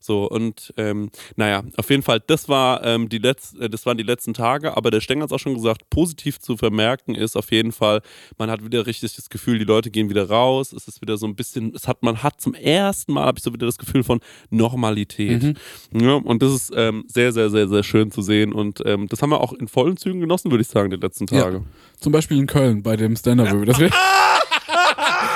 [0.00, 3.98] So, und ähm, naja, auf jeden Fall, das war ähm, die Letz äh, das waren
[3.98, 7.36] die letzten Tage, aber der Stenger hat es auch schon gesagt, positiv zu vermerken ist
[7.36, 8.00] auf jeden Fall,
[8.38, 11.26] man hat wieder richtig das Gefühl, die Leute gehen wieder raus, es ist wieder so
[11.26, 14.02] ein bisschen, es hat, man hat zum ersten Mal, habe ich so wieder das Gefühl
[14.02, 15.56] von Normalität.
[15.92, 19.20] Ja, und das ist ähm, sehr, sehr, sehr, sehr schön zu sehen und ähm, das
[19.20, 21.56] haben wir auch in vollen Zügen genossen, würde ich sagen, die letzten Tage.
[21.58, 21.62] Ja.
[21.98, 23.66] Zum Beispiel in Köln bei dem Stand-Up.
[23.66, 23.90] Das wir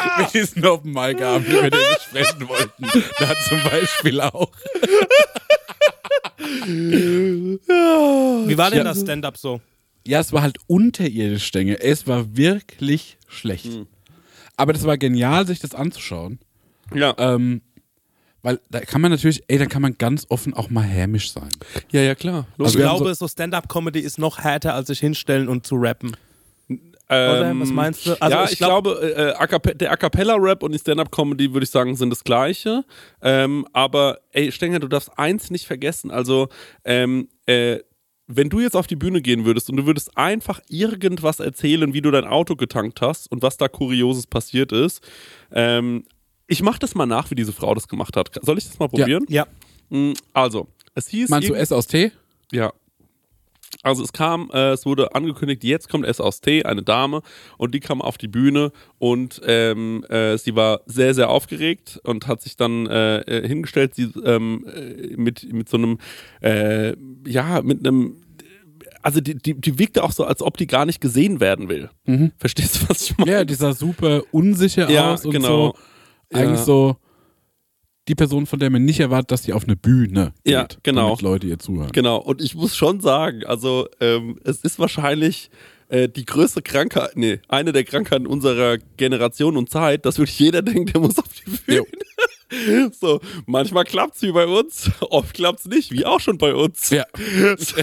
[0.19, 2.85] mit diesen Open Mic Abend, über den wir sprechen wollten.
[3.19, 4.51] Da zum Beispiel auch.
[8.47, 8.85] Wie war denn Ja.
[8.85, 9.61] das Stand-up so?
[10.07, 11.81] Ja, es war halt unterirdisch, Stänge.
[11.81, 13.67] Es war wirklich schlecht.
[13.67, 13.87] Hm.
[14.57, 16.39] Aber das war genial, sich das anzuschauen.
[16.95, 17.63] Ja, Ähm,
[18.43, 21.49] weil da kann man natürlich, ey, da kann man ganz offen auch mal hämisch sein.
[21.91, 22.47] ja, ja, klar.
[22.59, 26.15] Also ich glaube, so, Stand-up-Comedy ist noch härter, als sich hinstellen und zu rappen.
[27.15, 27.61] Oder?
[27.61, 28.21] Was meinst du?
[28.21, 31.53] Also ja, ich ich, glaub- glaube, äh, A cappe- der A Cappella-Rap und die Stand-Up-Comedy,
[31.53, 32.85] würde ich sagen, sind das Gleiche.
[33.23, 36.11] Ähm, aber, ey, Stenger, du darfst eins nicht vergessen.
[36.11, 36.49] Also,
[36.85, 37.79] ähm, äh,
[38.27, 42.01] wenn du jetzt auf die Bühne gehen würdest und du würdest einfach irgendwas erzählen, wie
[42.01, 45.03] du dein Auto getankt hast und was da Kurioses passiert ist,
[45.53, 46.05] ähm,
[46.47, 48.31] ich mach das mal nach, wie diese Frau das gemacht hat.
[48.43, 49.27] Soll ich das mal probieren?
[49.29, 49.47] Ja.
[49.91, 51.29] Mm, Also, es hieß.
[51.29, 52.13] Meinst du S aus T?
[52.53, 52.73] ja.
[53.83, 57.21] Also es kam, äh, es wurde angekündigt, jetzt kommt S aus T, eine Dame,
[57.59, 62.27] und die kam auf die Bühne und ähm, äh, sie war sehr, sehr aufgeregt und
[62.27, 65.99] hat sich dann äh, äh, hingestellt, sie ähm, äh, mit, mit so einem,
[66.41, 66.95] äh,
[67.27, 68.17] ja, mit einem,
[69.03, 71.91] also die, die, die wirkte auch so, als ob die gar nicht gesehen werden will.
[72.39, 73.31] Verstehst du, was ich meine?
[73.31, 75.75] Ja, die sah super unsicher Ja, aus und genau.
[76.33, 76.39] so.
[76.39, 76.65] Eigentlich Ja.
[76.65, 76.97] so
[78.09, 81.09] die Person, von der man nicht erwartet, dass sie auf eine Bühne geht, Ja, genau.
[81.09, 81.91] damit Leute ihr zuhören.
[81.93, 85.51] Genau, und ich muss schon sagen, also ähm, es ist wahrscheinlich
[85.89, 90.63] äh, die größte Krankheit, nee, eine der Krankheiten unserer Generation und Zeit, dass wirklich jeder
[90.63, 91.85] denkt, der muss auf die Bühne.
[93.01, 96.91] So, manchmal klappt's wie bei uns, oft klappt's nicht, wie auch schon bei uns.
[96.91, 97.05] Ja.
[97.59, 97.83] So.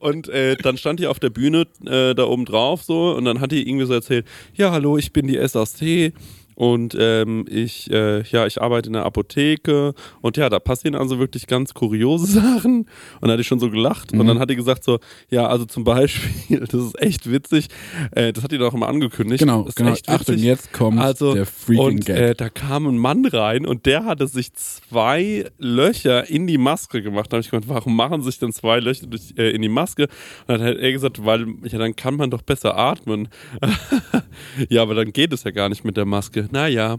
[0.00, 3.40] Und äh, dann stand die auf der Bühne äh, da oben drauf so und dann
[3.40, 6.14] hat die irgendwie so erzählt, ja hallo, ich bin die SAC
[6.54, 11.18] und ähm, ich, äh, ja, ich arbeite in der Apotheke und ja, da passieren also
[11.18, 12.88] wirklich ganz kuriose Sachen und
[13.20, 14.98] dann hatte ich schon so gelacht und dann hat die gesagt so,
[15.30, 17.68] ja, also zum Beispiel, das ist echt witzig,
[18.12, 19.40] äh, das hat die doch immer angekündigt.
[19.40, 19.92] Genau, das genau.
[19.92, 22.08] echt Achtung, jetzt kommt also, der freaking und.
[22.08, 27.02] Äh, da kam ein Mann rein und der hatte sich zwei Löcher in die Maske
[27.02, 27.32] gemacht.
[27.32, 30.04] Da habe ich gemeint, warum machen sich denn zwei Löcher durch, äh, in die Maske?
[30.46, 33.28] Und dann hat er gesagt, weil, ja, dann kann man doch besser atmen.
[34.68, 36.43] ja, aber dann geht es ja gar nicht mit der Maske.
[36.50, 36.98] Naja,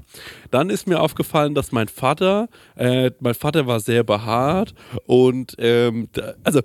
[0.51, 4.73] dann ist mir aufgefallen, dass mein Vater, äh, mein Vater war sehr behaart
[5.05, 6.61] und, ähm, da, also,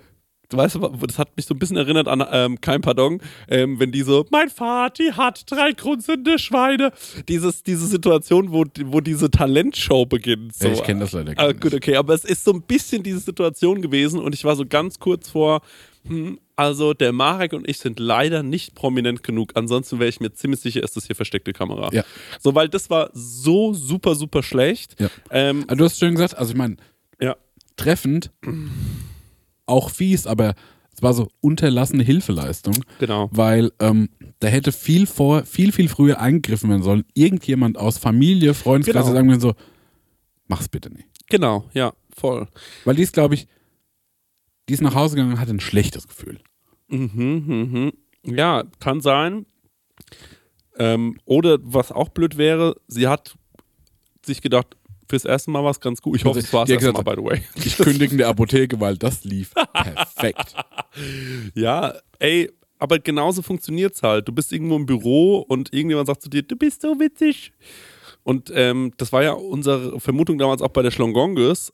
[0.53, 3.93] Du weißt, das hat mich so ein bisschen erinnert an ähm, kein Pardon, ähm, wenn
[3.93, 6.91] die so, mein Vati hat drei grunzende Schweine.
[7.29, 10.57] Dieses, diese Situation, wo, wo diese Talentshow beginnt.
[10.57, 10.67] So.
[10.67, 11.61] Ich kenn das leider gar Ah, nicht.
[11.61, 14.65] Gut, okay, aber es ist so ein bisschen diese Situation gewesen und ich war so
[14.69, 15.61] ganz kurz vor,
[16.05, 19.53] hm, also der Marek und ich sind leider nicht prominent genug.
[19.55, 21.89] Ansonsten wäre ich mir ziemlich sicher, ist das hier versteckte Kamera.
[21.91, 22.05] Ja.
[22.39, 25.01] So, weil das war so super, super schlecht.
[25.01, 25.09] Ja.
[25.31, 26.77] Ähm, du hast schön gesagt, also ich meine,
[27.19, 27.35] ja.
[27.77, 28.31] treffend,
[29.65, 30.55] auch fies, aber
[30.95, 33.31] es war so unterlassene Hilfeleistung, Genau.
[33.33, 37.05] weil ähm, da hätte viel vor, viel, viel früher eingegriffen werden sollen.
[37.15, 39.15] Irgendjemand aus Familie, Freundeskreis Genau.
[39.15, 39.55] sagen wir so,
[40.47, 41.07] mach's bitte nicht.
[41.31, 42.49] Genau, ja, voll.
[42.85, 43.47] Weil die ist, glaube ich,
[44.69, 46.39] die ist nach Hause gegangen und hatte ein schlechtes Gefühl.
[46.91, 47.93] Mhm,
[48.25, 48.37] mhm.
[48.37, 49.47] Ja, kann sein.
[50.79, 53.35] Ähm, oder was auch blöd wäre, sie hat
[54.25, 54.77] sich gedacht,
[55.09, 56.17] fürs erste Mal war es ganz gut.
[56.17, 57.43] Ich hoffe, es war hat erste Mal, by the way.
[57.65, 60.55] Ich kündige in der Apotheke, weil das lief perfekt.
[61.55, 64.27] Ja, ey, aber genauso funktioniert's halt.
[64.27, 67.53] Du bist irgendwo im Büro und irgendjemand sagt zu dir, du bist so witzig.
[68.23, 71.73] Und ähm, das war ja unsere Vermutung damals auch bei der Schlongonges.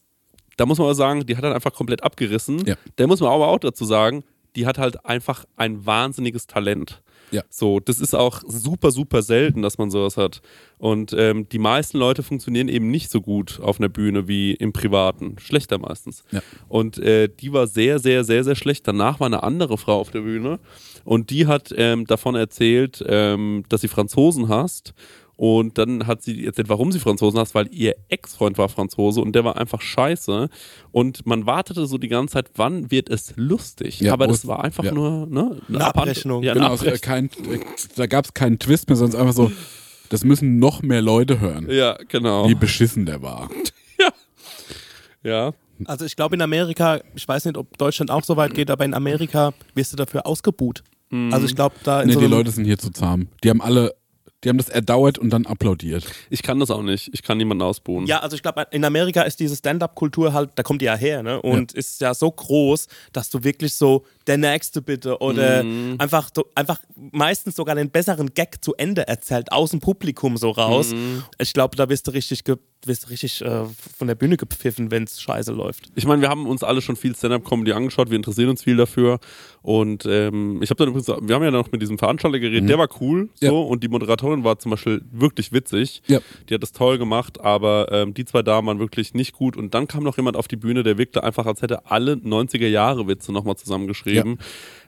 [0.57, 2.65] Da muss man aber sagen, die hat dann einfach komplett abgerissen.
[2.67, 2.77] Ja.
[2.97, 4.25] Da muss man aber auch dazu sagen,
[4.57, 7.03] die hat halt einfach ein wahnsinniges Talent.
[7.31, 7.42] Ja.
[7.51, 10.42] So, das ist auch super, super selten, dass man sowas hat.
[10.79, 14.73] Und ähm, die meisten Leute funktionieren eben nicht so gut auf einer Bühne wie im
[14.73, 15.37] Privaten.
[15.38, 16.25] Schlechter meistens.
[16.31, 16.40] Ja.
[16.69, 18.87] Und äh, die war sehr, sehr, sehr, sehr schlecht.
[18.87, 20.61] Danach war eine andere Frau auf der Bühne
[21.05, 24.95] und die hat ähm, davon erzählt, ähm, dass sie Franzosen hasst.
[25.37, 29.35] Und dann hat sie erzählt, warum sie Franzosen hasst, weil ihr Ex-Freund war Franzose und
[29.35, 30.49] der war einfach scheiße.
[30.92, 34.01] Und man wartete so die ganze Zeit, wann wird es lustig?
[34.01, 34.92] Ja, Aber das es- war einfach ja.
[34.92, 36.42] nur ne, Eine Abrechnung.
[36.42, 37.01] Ja, Genau, Abrechnung.
[37.03, 37.31] kein,
[37.96, 39.53] da gab es keinen Twist mehr, sondern einfach so,
[40.09, 42.49] das müssen noch mehr Leute hören, ja genau.
[42.49, 43.51] wie beschissen der war.
[45.22, 45.53] Ja.
[45.87, 48.85] Also ich glaube in Amerika, ich weiß nicht, ob Deutschland auch so weit geht, aber
[48.85, 50.83] in Amerika wirst du dafür ausgebuht.
[51.31, 53.29] Also ich glaube da in Nee, so die Leute sind hier zu zahm.
[53.44, 53.94] Die haben alle,
[54.47, 56.07] die haben das erdauert und dann applaudiert.
[56.31, 57.11] Ich kann das auch nicht.
[57.13, 58.07] Ich kann niemanden ausbuhen.
[58.07, 61.25] Ja, also ich glaube, in Amerika ist diese Stand-up-Kultur halt, da kommt die ja her,
[61.25, 61.43] ne?
[61.43, 65.65] Und ist ja so groß, dass du wirklich so der Nächste bitte oder
[65.99, 70.51] einfach, so, einfach meistens sogar den besseren Gag zu Ende erzählt, aus dem Publikum so
[70.51, 70.95] raus.
[71.39, 73.64] Ich glaube, da wirst du richtig, ge wirst du richtig äh,
[73.99, 75.85] von der Bühne gepfiffen, wenn es scheiße läuft.
[75.94, 79.18] Ich meine, wir haben uns alle schon viel Stand-Up-Comedy angeschaut, wir interessieren uns viel dafür.
[79.62, 82.79] Und ähm, ich habe dann übrigens, wir haben ja noch mit diesem Veranstalter geredet, der
[82.79, 83.53] war cool so Ja.
[83.53, 86.03] und die Moderatorin war zum Beispiel wirklich witzig.
[86.07, 86.20] Ja.
[86.49, 89.57] Die hat das toll gemacht, aber ähm, die zwei Damen waren wirklich nicht gut.
[89.57, 93.33] Und dann kam noch jemand auf die Bühne, der wirkte einfach, als hätte alle 90er-Jahre-Witze
[93.33, 94.38] nochmal zusammengeschrieben.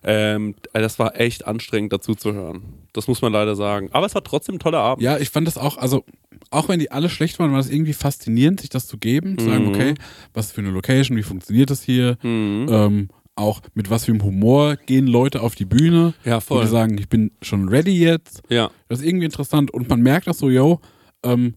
[0.05, 2.63] Ähm, das war echt anstrengend dazu zu hören.
[2.93, 3.89] Das muss man leider sagen.
[3.93, 5.03] Aber es war trotzdem ein toller Abend.
[5.03, 6.05] Ja, ich fand das auch, also
[6.51, 9.47] auch wenn die alle schlecht waren, war das irgendwie faszinierend, sich das zu geben, zu
[9.47, 9.69] sagen, Mhm.
[9.69, 9.95] okay,
[10.35, 12.67] was für eine Location, wie funktioniert das hier, Mhm.
[12.71, 16.63] ähm, auch mit was für einem Humor gehen Leute auf die Bühne, Ja, voll.
[16.65, 18.43] die sagen, ich bin schon ready jetzt.
[18.49, 18.71] Ja.
[18.89, 20.81] Das ist irgendwie interessant und man merkt das so, yo,
[21.23, 21.55] ähm,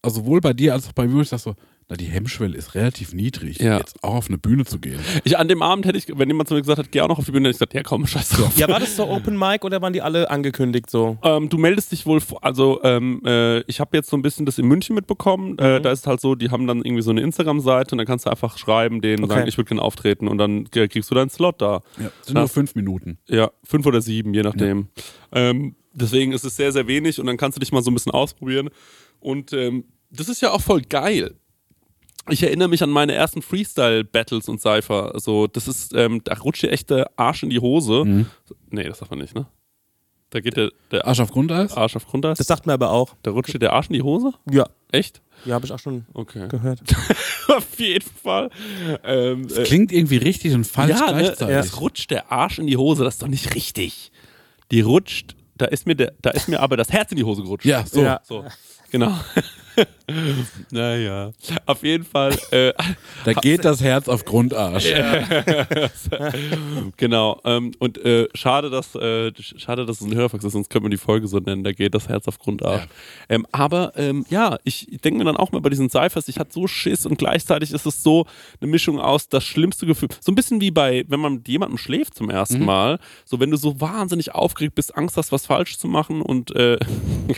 [0.00, 1.54] also sowohl bei dir als auch bei mir, ich sag so,
[1.92, 3.76] na, die Hemmschwelle ist relativ niedrig, Ja.
[3.76, 4.98] jetzt auch auf eine Bühne zu gehen.
[5.24, 7.18] Ich, an dem Abend hätte ich, wenn jemand zu mir gesagt hat, geh auch noch
[7.18, 8.56] auf die Bühne, hätte ich gesagt, ja komm, scheiß drauf.
[8.56, 11.18] Ja, war das so Open Mic oder waren die alle angekündigt so?
[11.22, 14.46] Ähm, du meldest dich wohl, vor- also ähm, äh, ich habe jetzt so ein bisschen
[14.46, 15.58] das in München mitbekommen.
[15.58, 15.82] Äh, Mhm.
[15.82, 18.30] da ist halt so, die haben dann irgendwie so eine Instagram-Seite und dann kannst du
[18.30, 19.34] einfach schreiben, denen Okay.
[19.34, 21.82] sagen, ich würde gerne auftreten und dann kriegst du deinen Slot da.
[22.00, 23.18] Ja, sind nur fünf Minuten.
[23.28, 24.88] Ja, fünf oder sieben, je nachdem.
[25.32, 27.94] Ähm, deswegen ist es sehr, sehr wenig und dann kannst du dich mal so ein
[27.94, 28.70] bisschen ausprobieren.
[29.20, 31.34] Und ähm, das ist ja auch voll geil.
[32.30, 35.12] Ich erinnere mich an meine ersten Freestyle-Battles und Cypher.
[35.14, 38.04] Also, das ist, ähm, da rutscht dir echt der Arsch in die Hose.
[38.04, 38.26] Mhm.
[38.70, 39.46] Nee, das darf man nicht, ne?
[40.30, 41.76] Da geht der, der Arsch auf Grundeis?
[41.76, 42.38] Arsch auf Grundeis.
[42.38, 43.14] Das sagt mir aber auch.
[43.22, 44.32] Da rutscht dir der Arsch in die Hose?
[44.50, 44.66] Ja.
[44.90, 45.20] Echt?
[45.44, 46.48] Ja, habe ich auch schon Okay.
[46.48, 46.80] gehört.
[47.48, 48.48] Auf jeden Fall.
[49.04, 51.56] Ähm, Das klingt irgendwie richtig und falsch ja, ne, gleichzeitig.
[51.56, 54.12] es rutscht der Arsch in die Hose, das ist doch nicht richtig.
[54.70, 57.42] Die rutscht, da ist mir, der, da ist mir aber das Herz in die Hose
[57.42, 57.66] gerutscht.
[57.66, 58.02] Ja, so.
[58.02, 58.20] Ja.
[58.22, 58.44] So,
[58.90, 59.12] genau.
[60.70, 61.32] naja,
[61.66, 62.72] auf jeden Fall, äh,
[63.24, 64.86] Da geht das Herz auf Grundarsch.
[66.96, 67.40] genau.
[67.44, 70.90] Ähm, und äh, schade, dass, äh, schade, dass es ein Hörfax ist, sonst könnte man
[70.90, 71.64] die Folge so nennen.
[71.64, 72.82] Da geht das Herz auf Grundarsch.
[72.82, 72.88] Ja.
[73.28, 76.52] Ähm, aber ähm, ja, ich denke mir dann auch mal bei diesen Cyphers, ich hatte
[76.52, 78.26] so Schiss und gleichzeitig ist es so
[78.60, 80.08] eine Mischung aus das schlimmste Gefühl.
[80.20, 82.66] So ein bisschen wie bei, wenn man mit jemandem schläft zum ersten Mhm.
[82.66, 82.98] Mal.
[83.24, 86.78] So, wenn du so wahnsinnig aufgeregt bist, Angst hast, was falsch zu machen und äh,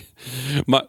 [0.67, 0.89] mal,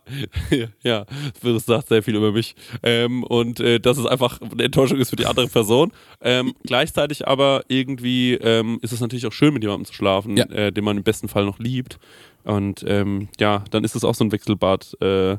[0.83, 1.05] ja,
[1.41, 2.55] das sagt sehr viel über mich.
[2.83, 5.91] Ähm, und äh, dass es einfach eine Enttäuschung ist für die andere Person.
[6.21, 10.45] Ähm, gleichzeitig aber irgendwie ähm, ist es natürlich auch schön, mit jemandem zu schlafen, Ja.
[10.45, 11.97] äh, den man im besten Fall noch liebt.
[12.43, 15.37] Und ähm, ja, dann ist es auch so ein Wechselbad, äh,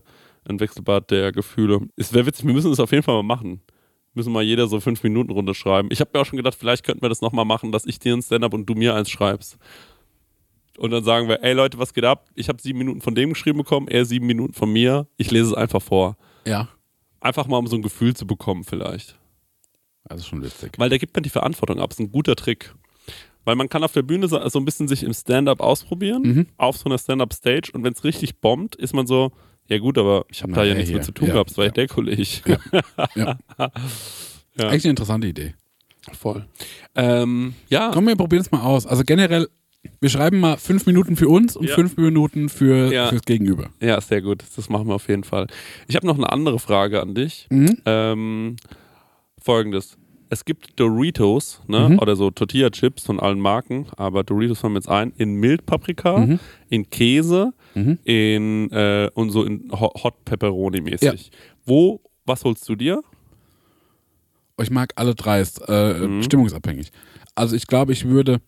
[0.49, 1.81] ein Wechselbad der Gefühle.
[1.97, 3.61] Es wäre witzig, wir müssen das auf jeden Fall mal machen.
[4.15, 5.91] Müssen mal jeder so fünf Minuten runterschreiben.
[5.93, 8.15] Ich habe mir auch schon gedacht, vielleicht könnten wir das nochmal machen, dass ich dir
[8.15, 9.59] ein Stand-up und du mir eins schreibst.
[10.79, 12.29] Und dann sagen wir, ey Leute, was geht ab?
[12.35, 15.07] Ich habe sieben Minuten von dem geschrieben bekommen, er sieben Minuten von mir.
[15.17, 16.17] Ich lese es einfach vor.
[16.47, 16.69] Ja.
[17.21, 19.19] Einfach mal, um so ein Gefühl zu bekommen vielleicht.
[20.05, 20.73] Das ist schon witzig.
[20.79, 21.91] Weil da gibt man die Verantwortung ab.
[21.91, 22.75] Das ist ein guter Trick.
[23.45, 26.47] Weil man kann auf der Bühne so so ein bisschen sich im Stand-up ausprobieren, Mhm.
[26.57, 27.71] auf so einer Stand-up-Stage.
[27.73, 29.33] Und wenn es richtig bombt, ist man so,
[29.69, 30.99] ja gut, aber ich habe da ja nichts hier.
[30.99, 31.51] mit zu tun Ja, gehabt.
[31.51, 31.75] Das war ja ja.
[31.75, 32.25] der Kollege.
[33.15, 33.39] Ja.
[34.59, 34.69] Ja.
[34.69, 35.55] Eigentlich eine interessante Idee.
[36.19, 36.47] Voll.
[36.95, 38.87] Ähm, ja, Komm, wir probieren es mal aus.
[38.87, 39.49] Also generell,
[40.01, 41.75] wir schreiben mal fünf Minuten für uns und Ja.
[41.75, 43.09] fünf Minuten für, Ja.
[43.09, 43.71] fürs Gegenüber.
[43.81, 44.43] ja, sehr gut.
[44.57, 45.47] Das machen wir auf jeden Fall.
[45.89, 47.47] Ich habe noch eine andere Frage an dich.
[47.51, 47.79] Mhm.
[47.87, 48.57] Ähm,
[49.41, 49.97] Folgendes.
[50.29, 51.89] Es gibt Doritos, ne?
[51.91, 51.99] Mhm.
[52.01, 56.41] oder so Tortilla-Chips von allen Marken, aber Doritos haben wir jetzt ein, in Mildpaprika, Mhm.
[56.69, 57.99] in Käse, Mhm.
[58.03, 61.31] in äh, und so in Ho- Hot Pepperoni mäßig.
[61.65, 63.03] Wo, was holst du dir?
[64.61, 66.23] Ich mag alle drei, ist äh, Mhm.
[66.25, 66.91] stimmungsabhängig.
[67.35, 68.41] Also ich glaube, ich würde,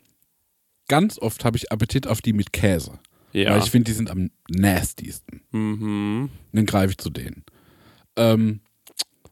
[0.89, 2.99] ganz oft habe ich Appetit auf die mit Käse.
[3.33, 3.51] Ja.
[3.51, 5.43] Weil ich finde, die sind am nastiesten.
[5.53, 6.31] mhm.
[6.53, 7.45] Dann greife ich zu denen.
[8.17, 8.61] Ähm,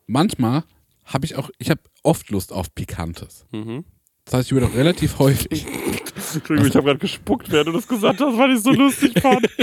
[0.07, 0.65] manchmal
[1.05, 3.47] habe ich auch, ich habe oft Lust auf Pikantes.
[3.53, 3.85] Mhm.
[4.25, 5.67] Das heißt, ich würde auch relativ häufig.
[6.35, 9.47] Entschuldigung, ich habe gerade gespuckt, während du das gesagt hast, weil ich so lustig fand.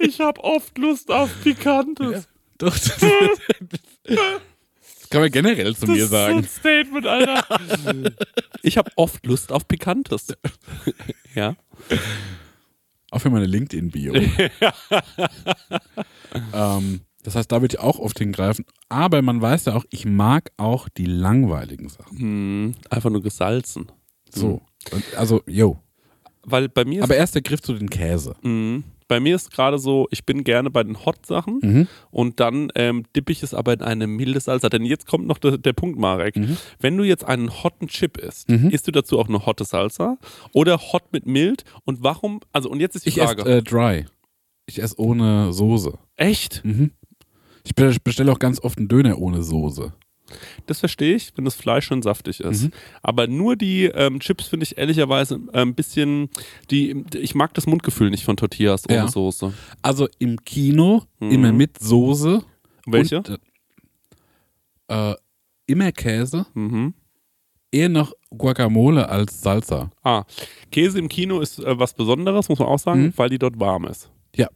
[0.00, 2.28] Ich habe oft Lust auf Pikantes.
[2.58, 4.18] Doch, das, das
[5.12, 6.42] kann man generell zu mir sagen.
[6.44, 7.44] Statement, Alter.
[8.64, 10.28] Ich habe oft Lust auf Pikantes.
[11.34, 11.56] Ja.
[13.10, 14.12] Auch für meine LinkedIn-Bio.
[16.52, 18.66] ähm, das heißt, da würde ich auch oft hingreifen.
[18.90, 22.18] Aber man weiß ja auch, ich mag auch die langweiligen Sachen.
[22.18, 23.90] Hm, einfach nur gesalzen.
[24.28, 24.60] So.
[24.90, 25.80] Und Also, yo.
[26.42, 28.36] Weil bei mir ist, Aber erst der Griff zu den Käse.
[28.42, 28.84] Mhm.
[29.08, 31.88] Bei mir ist gerade so, ich bin gerne bei den Hot-Sachen Mhm.
[32.10, 34.68] und dann ähm, dippe ich es aber in eine milde Salsa.
[34.68, 36.36] Denn jetzt kommt noch der, der Punkt, Marek.
[36.36, 36.56] Mhm.
[36.80, 40.16] Wenn du jetzt einen hotten Chip isst, isst du dazu auch eine hotte Salsa
[40.52, 41.64] oder hot mit mild?
[41.84, 43.50] Und warum, also und jetzt ist die Ich esse Frage.
[43.50, 44.06] äh, dry.
[44.66, 45.98] Ich esse ohne Soße.
[46.16, 46.64] Echt?
[46.64, 46.92] Mhm.
[47.64, 49.92] Ich be- bestelle auch ganz oft einen Döner ohne Soße.
[50.66, 52.64] Das verstehe ich, wenn das Fleisch schon saftig ist.
[52.64, 52.70] Mhm.
[53.02, 56.28] Aber nur die ähm, Chips finde ich ehrlicherweise ein bisschen,
[56.70, 59.08] die, ich mag das Mundgefühl nicht von Tortillas ohne Ja.
[59.08, 59.52] Soße.
[59.82, 61.30] Also im Kino Mhm.
[61.30, 62.42] immer mit Soße.
[62.86, 63.18] Welche?
[63.18, 63.38] Und,
[64.88, 65.16] äh, äh,
[65.66, 66.46] immer Käse.
[66.54, 66.94] Mhm.
[67.70, 69.90] Eher noch Guacamole als Salsa.
[70.02, 70.24] Ah,
[70.70, 73.12] Käse im Kino ist äh, was Besonderes, muss man auch sagen, Mhm.
[73.16, 74.10] weil die dort warm ist.
[74.36, 74.48] Ja,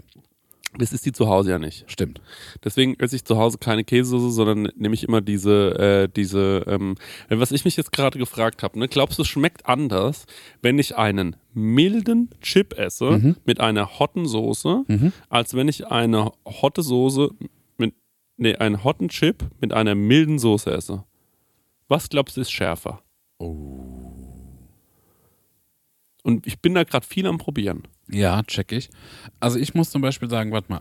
[0.79, 1.91] Das ist die zu Hause ja nicht.
[1.91, 2.21] stimmt.
[2.62, 6.97] Deswegen esse ich zu Hause keine Käsesoße, sondern nehme ich immer diese, äh, diese, ähm,
[7.29, 8.87] was ich mich jetzt gerade gefragt habe, ne?
[8.89, 10.27] glaubst du, es schmeckt anders,
[10.62, 13.37] wenn ich einen milden Chip esse Mhm.
[13.47, 14.85] mit einer hotten Soße,
[15.31, 17.31] als wenn ich eine hotte Soße
[17.79, 17.95] mit,
[18.37, 21.05] nee, einen hotten Chip mit einer milden Soße esse?
[21.89, 23.01] Was glaubst du ist schärfer?
[26.23, 27.83] Und ich bin da gerade viel am Probieren.
[28.11, 28.90] Ja, check ich.
[29.40, 30.81] Also ich muss zum Beispiel sagen, warte mal.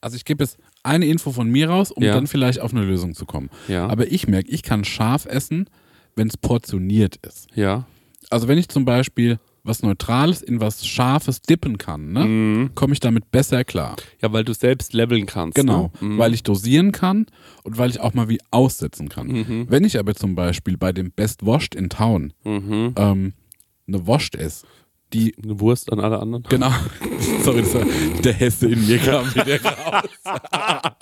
[0.00, 2.14] Also ich gebe jetzt eine Info von mir raus, um Ja.
[2.14, 3.50] dann vielleicht auf eine Lösung zu kommen.
[3.66, 3.86] Ja.
[3.88, 5.68] Aber ich merke, ich kann scharf essen,
[6.14, 7.48] wenn es portioniert ist.
[7.54, 7.86] Ja.
[8.30, 12.74] Also wenn ich zum Beispiel was Neutrales in was Scharfes dippen kann, ne, Mhm.
[12.76, 13.96] komme ich damit besser klar.
[14.22, 15.56] Ja, weil du selbst leveln kannst.
[15.56, 16.08] Genau, Ne?
[16.08, 16.18] Mhm.
[16.18, 17.26] weil ich dosieren kann
[17.64, 19.26] und weil ich auch mal wie aussetzen kann.
[19.26, 19.66] Mhm.
[19.68, 22.92] Wenn ich aber zum Beispiel bei dem Best Washed in Town Mhm.
[22.96, 23.32] ähm,
[23.88, 24.66] eine Washed esse,
[25.12, 26.42] die Eine Wurst an alle anderen.
[26.48, 26.72] Genau.
[27.44, 27.84] Sorry, das war
[28.24, 30.04] der Hesse in mir kam wieder raus.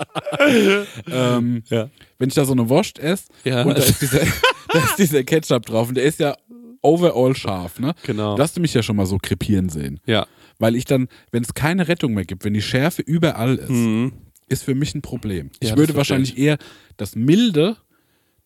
[1.10, 1.88] ähm, Ja.
[2.18, 3.62] Wenn ich da so eine Wurst esse Ja.
[3.62, 4.20] und da ist, dieser,
[4.72, 6.36] da ist dieser Ketchup drauf und der ist ja
[6.82, 7.94] overall scharf, ne?
[8.04, 8.36] Genau.
[8.36, 10.00] Da hast du mich ja schon mal so krepieren sehen.
[10.06, 10.26] Ja.
[10.58, 14.12] Weil ich dann, wenn es keine Rettung mehr gibt, wenn die Schärfe überall ist, Mhm.
[14.48, 15.50] ist für mich ein Problem.
[15.60, 16.58] Ich das würde wahrscheinlich eher
[16.98, 17.76] das milde,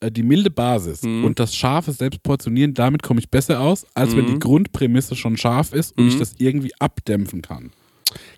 [0.02, 1.24] die milde Basis Mhm.
[1.24, 4.32] und das scharfe selbst portionieren, damit komme ich besser aus, als wenn Mhm.
[4.34, 7.72] die Grundprämisse schon scharf ist und ich das irgendwie abdämpfen kann.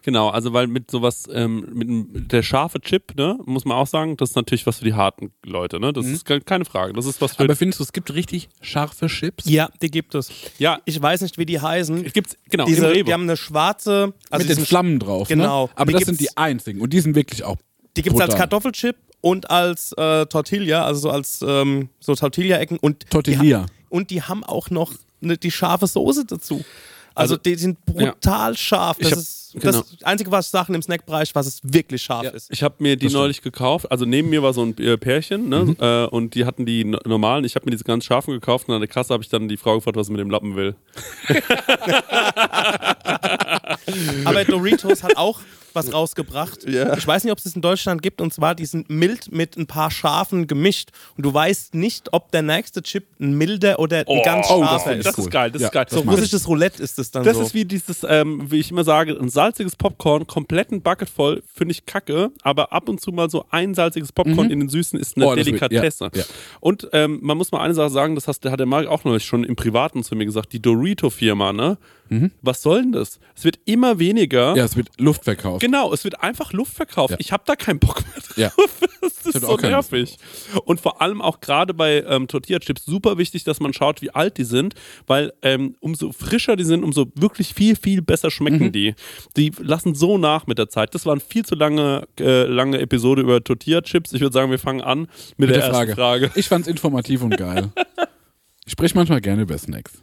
[0.03, 3.87] Genau, also weil mit sowas, ähm, mit dem- der scharfe Chip, ne, muss man auch
[3.87, 5.93] sagen, das ist natürlich was für die harten Leute, ne?
[5.93, 6.93] Das ist ke- keine Frage.
[6.93, 7.45] Das ist was für.
[7.45, 7.51] Mhm.
[7.51, 9.45] Aber findest du, es gibt richtig scharfe Chips?
[9.49, 10.31] Ja, die gibt es.
[10.59, 12.03] ja, Ich weiß nicht, wie die heißen.
[12.13, 13.05] gibt's, genau, Diese, im Rewe.
[13.05, 15.29] die haben eine schwarze, also mit den Flammen drauf.
[15.29, 15.67] Genau.
[15.67, 15.71] Ne?
[15.77, 17.57] Aber Die das sind die einzigen und die sind wirklich auch.
[17.97, 18.35] Die gibt es als.
[18.35, 22.79] Kartoffelchip und als äh, Tortilla, also so als ähm, so Tortilla-Ecken.
[22.79, 23.43] Und Tortilla.
[23.43, 26.65] Die, ha- und die haben auch noch ne, die scharfe Soße dazu.
[27.15, 28.97] Also, Also, die sind brutal scharf.
[28.99, 29.73] Das hab- ist genau.
[29.81, 32.31] das Einzige, was sage im Snackbereich, was es wirklich scharf Ja.
[32.31, 32.51] ist.
[32.53, 33.91] Ich habe mir die neulich gekauft.
[33.91, 35.65] Also neben mir war so ein äh, Pärchen, ne?
[35.65, 35.77] Mhm.
[35.81, 37.45] Äh, und die hatten die no- normalen.
[37.45, 39.57] Ich habe mir diese ganz scharfen gekauft und an der Kasse habe ich dann die
[39.57, 40.77] Frau gefragt, was sie mit dem Lappen will.
[44.25, 45.41] Aber Doritos hat auch
[45.75, 46.65] was rausgebracht.
[46.65, 49.57] Ich weiß nicht, ob es es in Deutschland gibt, und zwar die sind mild mit
[49.57, 50.91] ein paar scharfen gemischt.
[51.17, 54.69] Und du weißt nicht, ob der nächste Chip ein milder oder ein ganz oh, das
[54.71, 55.07] scharfer find ich ist.
[55.07, 55.25] Das cool.
[55.25, 55.87] ist geil, das Ja, ist geil.
[55.89, 57.43] das So russisches Roulette ist es dann Das so.
[57.43, 61.43] ist wie dieses, ähm, wie ich immer sage, ein salziges Popcorn, komplett ein Bucket voll,
[61.55, 64.99] finde ich kacke, aber ab und zu mal so ein salziges Popcorn in den Süßen
[64.99, 66.11] ist eine Oh, das Delikatesse.
[66.15, 66.25] ja, ja.
[66.61, 69.25] Und ähm, man muss mal eine Sache sagen, das hast, hat der Marc auch neulich
[69.25, 71.79] schon im Privaten zu mir gesagt, die Dorito-Firma, ne?
[72.43, 73.21] Was soll denn das?
[73.37, 74.57] Es wird immer weniger.
[74.57, 75.60] Ja, es wird Luft verkauft.
[75.61, 77.13] Genau, es wird einfach Luft verkauft.
[77.13, 77.17] Ja.
[77.21, 78.37] Ich habe da keinen Bock mehr drauf.
[78.37, 78.53] Ja.
[79.23, 80.17] Das ist so nervig.
[80.65, 84.39] Und vor allem auch gerade bei ähm, Tortilla-Chips super wichtig, dass man schaut, wie alt
[84.39, 84.75] die sind,
[85.07, 88.73] weil ähm, umso frischer die sind, umso wirklich viel, viel besser schmecken Mhm.
[88.73, 88.95] die.
[89.37, 90.95] Die lassen so nach mit der Zeit.
[90.95, 94.13] Das war eine viel zu lange, äh, lange Episode über Tortilla-Chips.
[94.15, 95.95] Ich würde sagen, wir fangen an mit, Mit der, der ersten Frage.
[95.95, 96.31] Frage.
[96.35, 97.71] Ich fand's informativ und geil.
[98.67, 100.01] Ich spreche manchmal gerne über Snacks.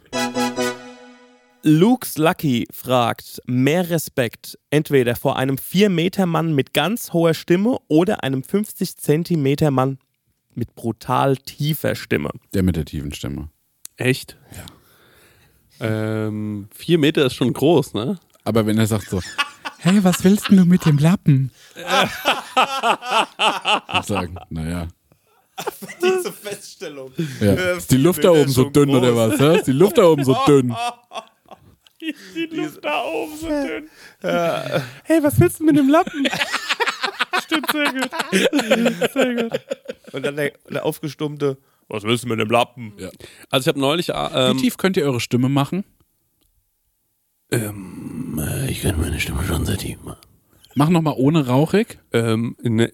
[1.62, 8.42] Luke's Lucky fragt, mehr Respekt entweder vor einem 4-Meter-Mann mit ganz hoher Stimme oder einem
[8.42, 9.98] 50-Zentimeter-Mann
[10.54, 12.30] mit brutal tiefer Stimme.
[12.54, 13.48] Der mit der tiefen Stimme.
[13.96, 14.36] Echt?
[14.56, 14.66] Ja.
[16.26, 18.18] Ähm, vier Meter ist schon groß, ne?
[18.44, 19.20] Aber wenn er sagt so,
[19.78, 21.50] hey, was willst du mit dem Lappen?
[23.98, 24.88] ich sagen, naja.
[26.02, 27.10] Diese Feststellung.
[27.40, 27.52] Ja.
[27.76, 29.40] Ist die Luft da oben so dünn oder was?
[29.58, 30.72] Ist die Luft da oben so dünn?
[32.00, 33.88] Die Luft da oben so dünn.
[35.04, 36.26] Hey, was willst du mit dem Lappen?
[37.44, 38.10] Stimmt, sehr gut.
[39.12, 39.60] Sehr gut.
[40.12, 42.92] Und dann der, der aufgestummte, was willst du mit dem Lappen?
[43.50, 44.10] Also ich habe neulich.
[44.10, 45.84] äh, Wie Ähm, tief könnt ihr eure Stimme machen?
[47.50, 50.20] ähm, äh, ich kann meine Stimme schon sehr tief machen.
[50.78, 51.98] Mach nochmal ohne rauchig.
[52.12, 52.84] Ähm, ne,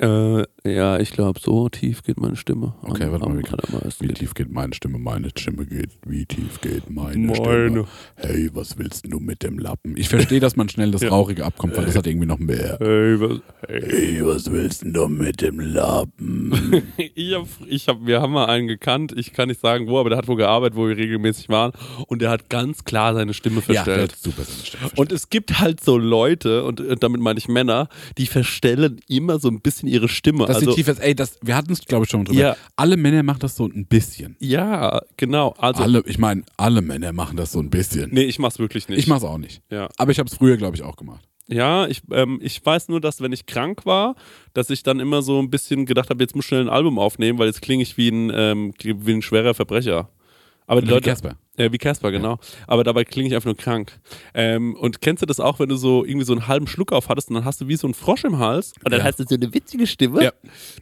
[0.65, 2.73] äh, ja, ich glaube, so tief geht meine Stimme.
[2.81, 4.09] Okay, warte mal, wie, allermeisten.
[4.09, 4.99] wie tief geht meine Stimme?
[4.99, 7.35] Meine Stimme geht, wie tief geht meine, Meine.
[7.35, 7.85] Stimme?
[8.17, 9.99] Hey, was willst du mit dem Lappen?
[9.99, 12.79] Ich verstehe, dass man schnell das Rauchige abkommt, weil das hat irgendwie noch mehr.
[12.81, 13.83] Hey, was, hey.
[13.83, 16.83] Hey, was willst du mit dem Lappen?
[17.17, 20.11] Ich hab, ich hab, wir haben mal einen gekannt, ich kann nicht sagen wo, aber
[20.11, 21.73] der hat wo gearbeitet, wo wir regelmäßig waren
[22.07, 24.13] und der hat ganz klar seine Stimme ja, verstellt.
[24.13, 24.91] das ist super seine Stimme.
[24.97, 27.74] Und es gibt halt so Leute, und äh, damit meine ich Männer,
[28.19, 30.47] die verstellen immer so ein bisschen ihre Stimme.
[30.47, 32.41] dass also, ist, ey, das, wir hatten es, glaube ich, schon mal drüber.
[32.41, 32.57] Ja.
[32.77, 34.37] Alle Männer machen das so ein bisschen.
[34.41, 35.55] ja, genau.
[35.59, 38.11] Also, alle, ich meine, alle Männer machen das so ein bisschen.
[38.13, 38.99] nee, ich mach's wirklich nicht.
[38.99, 39.63] Ich mach's auch nicht.
[39.71, 39.89] Ja.
[39.97, 41.27] Aber ich habe es früher, glaube ich, auch gemacht.
[41.47, 44.15] Ja, ich, ähm, ich weiß nur, dass wenn ich krank war,
[44.55, 46.99] dass ich dann immer so ein bisschen gedacht habe, jetzt muss ich schnell ein Album
[46.99, 50.09] aufnehmen, weil jetzt klinge ich wie ein, ähm, wie ein schwerer Verbrecher.
[50.67, 51.37] Aber die Leute, Casper.
[51.57, 52.39] Äh, wie Casper, genau.
[52.67, 53.93] Aber dabei klinge ich einfach nur krank.
[54.35, 57.09] Ähm, und kennst du das auch, wenn du so irgendwie so einen halben Schluck auf
[57.09, 59.07] hattest und dann hast du wie so einen Frosch im Hals und dann Ja.
[59.07, 60.25] hast du so eine witzige Stimme?
[60.25, 60.33] Ja.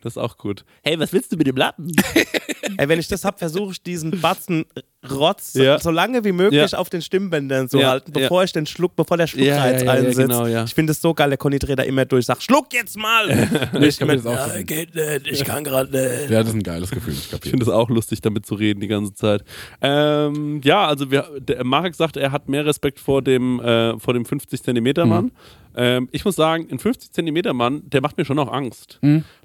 [0.03, 0.65] Das ist auch gut.
[0.83, 1.93] Hey, was willst du mit dem Lappen?
[2.77, 4.65] Ey, wenn ich das hab, versuche ich diesen Batzen
[5.11, 5.81] Rotz Ja.
[5.81, 6.79] so lange wie möglich Ja.
[6.79, 9.77] auf den Stimmbändern zu Ja, halten, bevor ich den Schluck, bevor der Schluckreiz Ja, ja,
[9.79, 10.17] ja, ja, einsetzt.
[10.19, 10.63] genau, ja.
[10.65, 13.29] Ich finde es so geil, der Conny dreht da immer durch, sagt, Schluck jetzt mal!
[13.73, 14.67] Und ich kann immer, mir das auch ja, vorstellen.
[14.67, 16.31] geht nicht, ich kann gerade nicht.
[16.31, 17.15] Ja, das ist ein geiles Gefühl.
[17.15, 19.43] Ich Ich finde es auch lustig, damit zu reden die ganze Zeit.
[19.81, 24.15] Ähm, ja, also wir, der Marek sagt, er hat mehr Respekt vor dem, äh, vor
[24.15, 25.33] dem 50 Zentimeter Mann.
[25.75, 29.01] Ähm, ich muss sagen, ein 50 Zentimeter Mann, der macht mir schon auch Angst,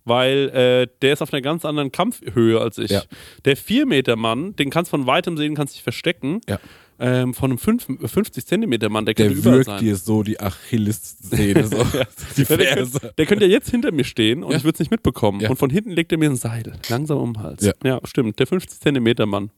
[0.06, 2.92] weil äh, der ist auf einer ganz anderen Kampfhöhe als ich.
[2.92, 3.04] Ja.
[3.46, 6.42] Der 4 Meter Mann, den kannst von weitem sehen, kannst dich verstecken.
[6.50, 6.60] Ja.
[7.00, 9.80] Ähm, von einem 5, 50 Zentimeter Mann, der, Der könnte wirkt sein.
[9.84, 11.76] dir so die Achilles-Szene, so
[12.36, 13.00] die Ja, der, Ferse.
[13.00, 14.58] könnte, der könnte ja jetzt hinter mir stehen und Ja.
[14.58, 15.40] ich würde es nicht mitbekommen.
[15.40, 15.52] Ja.
[15.52, 17.64] Und von hinten legt er mir ein Seil langsam um den Hals.
[17.64, 17.74] Ja.
[17.84, 18.40] ja stimmt.
[18.40, 19.52] Der 50 Zentimeter Mann.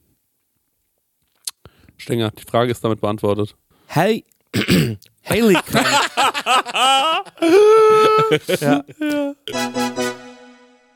[1.96, 3.56] Stenger, die Frage ist damit beantwortet.
[3.88, 4.26] Hey,
[5.30, 5.54] Haley
[8.60, 8.84] ja.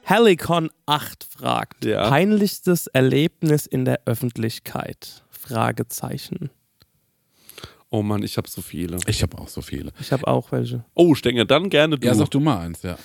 [0.05, 2.09] Halicon 8 fragt, Ja.
[2.09, 5.23] peinlichstes Erlebnis in der Öffentlichkeit?
[5.29, 6.49] Fragezeichen.
[7.89, 8.97] Oh Mann, ich habe so viele.
[9.05, 9.91] Ich habe auch so viele.
[9.99, 10.84] Ich habe auch welche.
[10.95, 12.07] Oh, Stenger, dann gerne du.
[12.07, 12.97] Ja, sag du mal eins, ja.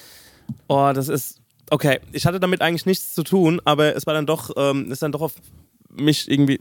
[0.67, 1.41] Oh, das ist.
[1.71, 5.03] Okay, ich hatte damit eigentlich nichts zu tun, aber es war dann doch, ähm, ist
[5.03, 5.35] dann doch auf
[5.91, 6.61] mich irgendwie,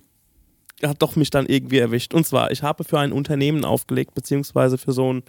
[0.83, 2.13] hat doch mich dann irgendwie erwischt.
[2.13, 5.23] Und zwar, ich habe für ein Unternehmen aufgelegt, beziehungsweise für so ein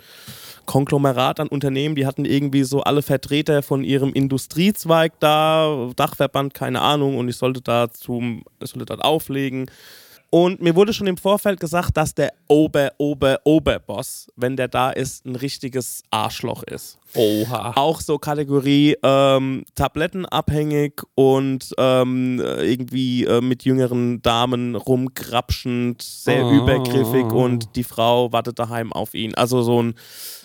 [0.66, 6.82] Konglomerat an Unternehmen, die hatten irgendwie so alle Vertreter von ihrem Industriezweig da, Dachverband, keine
[6.82, 9.70] Ahnung, und ich sollte da zum, ich sollte dort auflegen.
[10.30, 14.90] Und mir wurde schon im Vorfeld gesagt, dass der Ober, Ober, Oberboss, wenn der da
[14.90, 17.72] ist, ein richtiges Arschloch ist Oha.
[17.76, 26.52] auch so Kategorie ähm, tablettenabhängig und ähm, irgendwie äh, mit jüngeren Damen rumgrapschend, sehr Oh.
[26.52, 29.34] übergriffig und die Frau wartet daheim auf ihn.
[29.34, 29.94] Also so ein,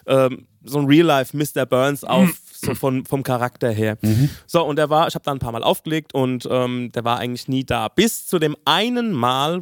[0.08, 1.66] ähm, so ein Real-Life Mr.
[1.66, 2.30] Burns auf,
[2.64, 3.98] so von, vom Charakter her.
[4.48, 7.20] So, und der war, ich habe da ein paar Mal aufgelegt und ähm, der war
[7.20, 7.88] eigentlich nie da.
[7.90, 9.62] Bis zu dem einen Mal,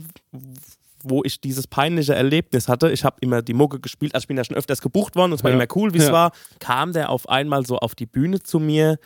[1.03, 4.37] wo ich dieses peinliche Erlebnis hatte, ich habe immer die Mucke gespielt, also ich bin
[4.37, 5.57] ja schon öfters gebucht worden und es war Ja.
[5.57, 6.11] immer cool, wie es Ja.
[6.13, 8.99] war, kam der auf einmal so auf die Bühne zu mir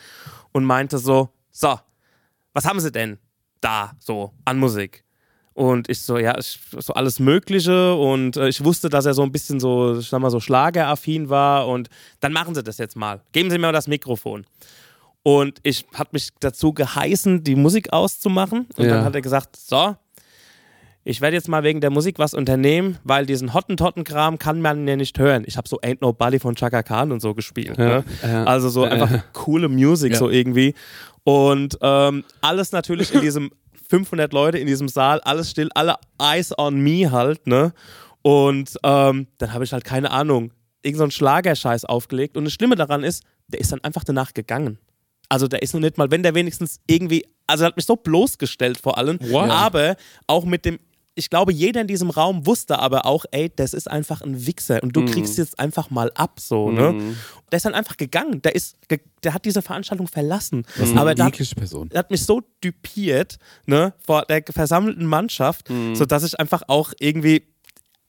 [0.51, 1.79] und meinte so, so,
[2.53, 3.17] was haben Sie denn
[3.61, 5.05] da so an Musik?
[5.56, 9.24] Und ich so, ja, ich, so alles Mögliche und äh, ich wusste, dass er so
[9.24, 11.88] ein bisschen so, ich sag mal, so schlageraffin war und
[12.20, 13.22] dann machen Sie das jetzt mal.
[13.32, 14.45] Geben Sie mir mal das Mikrofon.
[15.24, 18.68] Und ich habe mich dazu geheißen, die Musik auszumachen.
[18.76, 18.95] Und Ja.
[18.95, 19.95] dann hat er gesagt, so,
[21.06, 24.97] ich werde jetzt mal wegen der Musik was unternehmen, weil diesen Hottentotten-Kram kann man ja
[24.97, 25.43] nicht hören.
[25.47, 27.78] Ich habe so Ain't Nobody von Chaka Khan und so gespielt.
[27.78, 28.03] Ja, ne?
[28.24, 28.43] ja.
[28.43, 30.76] Also so einfach coole Musik so irgendwie.
[31.24, 33.51] Und ähm, alles natürlich in diesem
[33.89, 37.73] 500 Leute in diesem Saal, alles still, alle Eyes on me halt, ne?
[38.21, 42.38] Und ähm, dann habe ich halt keine Ahnung, irgend so Schlagerscheiß aufgelegt.
[42.38, 44.79] Und das Schlimme daran ist, der ist dann einfach danach gegangen.
[45.29, 47.95] Also der ist noch nicht mal, wenn der wenigstens irgendwie, also er hat mich so
[47.95, 49.49] bloßgestellt vor allem, What?
[49.49, 49.95] aber
[50.27, 50.79] auch mit dem,
[51.18, 54.84] ich glaube, jeder in diesem Raum wusste aber auch, ey, das ist einfach ein Wichser
[54.84, 55.05] und du Mhm.
[55.07, 56.93] kriegst jetzt einfach mal ab, so, ne?
[57.51, 58.76] Der ist dann einfach gegangen, der ist,
[59.24, 60.66] der hat diese Veranstaltung verlassen.
[60.78, 61.89] Das ist Aber eine da, eklige Person.
[61.91, 67.47] er hat mich so düpiert, ne, vor der versammelten Mannschaft, sodass ich einfach auch irgendwie,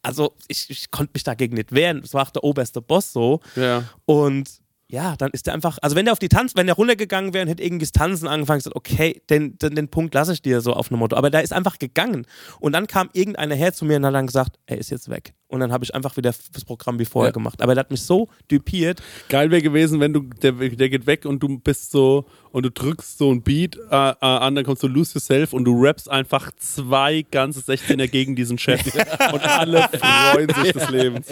[0.02, 2.00] also ich, ich konnte mich dagegen nicht wehren.
[2.04, 3.40] Es war auch der oberste Boss so.
[3.54, 3.84] Ja.
[4.04, 4.50] Und
[4.88, 7.42] ja, dann ist der einfach, also wenn der auf die Tanz, wenn der runtergegangen wäre
[7.42, 10.60] und hätte irgendwie das Tanzen angefangen, gesagt, okay, den, den, den Punkt lasse ich dir
[10.60, 11.16] so auf einem Motto.
[11.16, 12.26] Aber der ist einfach gegangen.
[12.60, 15.34] Und dann kam irgendeiner her zu mir und hat dann gesagt, er ist jetzt weg.
[15.48, 17.32] Und dann habe ich einfach wieder das Programm wie vorher Ja.
[17.32, 17.62] gemacht.
[17.62, 19.00] Aber der hat mich so düpiert.
[19.28, 22.70] Geil wäre gewesen, wenn du, der, der geht weg und du bist so, und du
[22.70, 23.80] drückst so ein Beat äh,
[24.10, 28.34] äh, an, dann kommst du Lose Yourself und du rappst einfach zwei ganze 16er gegen
[28.34, 28.82] diesen Chef.
[29.32, 29.88] und alle
[30.32, 31.26] freuen sich des Lebens.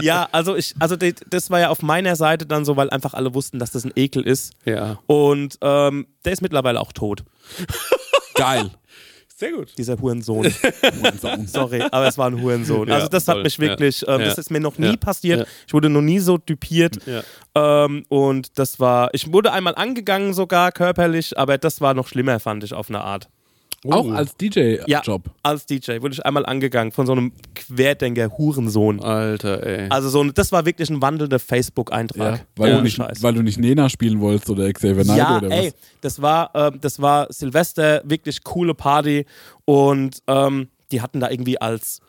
[0.00, 3.34] Ja, also ich, also das war ja auf meiner Seite dann so, weil einfach alle
[3.34, 4.52] wussten, dass das ein Ekel ist.
[4.64, 4.98] Ja.
[5.06, 7.24] Und ähm, der ist mittlerweile auch tot,
[8.34, 8.70] Geil.
[9.40, 9.72] Sehr gut.
[9.78, 10.46] dieser Hurensohn.
[11.46, 12.88] Sorry, aber es war ein Hurensohn.
[12.88, 13.42] Ja, also das hat voll.
[13.44, 14.26] mich wirklich, ähm, Ja.
[14.26, 15.48] das ist mir noch nie passiert.
[15.66, 16.98] Ich wurde noch nie so düpiert.
[17.06, 17.22] Ja.
[17.86, 22.38] Ähm, und das war, ich wurde einmal angegangen sogar körperlich, aber das war noch schlimmer,
[22.38, 23.28] fand ich auf eine Art.
[23.88, 24.84] Auch als DJ-Job.
[25.26, 29.00] Ja, als DJ wurde ich einmal angegangen von so einem Querdenker-Hurensohn.
[29.02, 29.86] Alter, ey.
[29.90, 32.46] Also so, ein- das war wirklich ein wandelnder Facebook-Eintrag.
[32.56, 33.22] Weil, Ohne du nicht, Scheiß.
[33.22, 35.56] weil du nicht Nena spielen wolltest oder Xavier Naidoo Ja, oder was?
[35.58, 39.24] ey, das war, ähm, das war Silvester, wirklich coole Party
[39.64, 42.00] und ähm, die hatten da irgendwie als,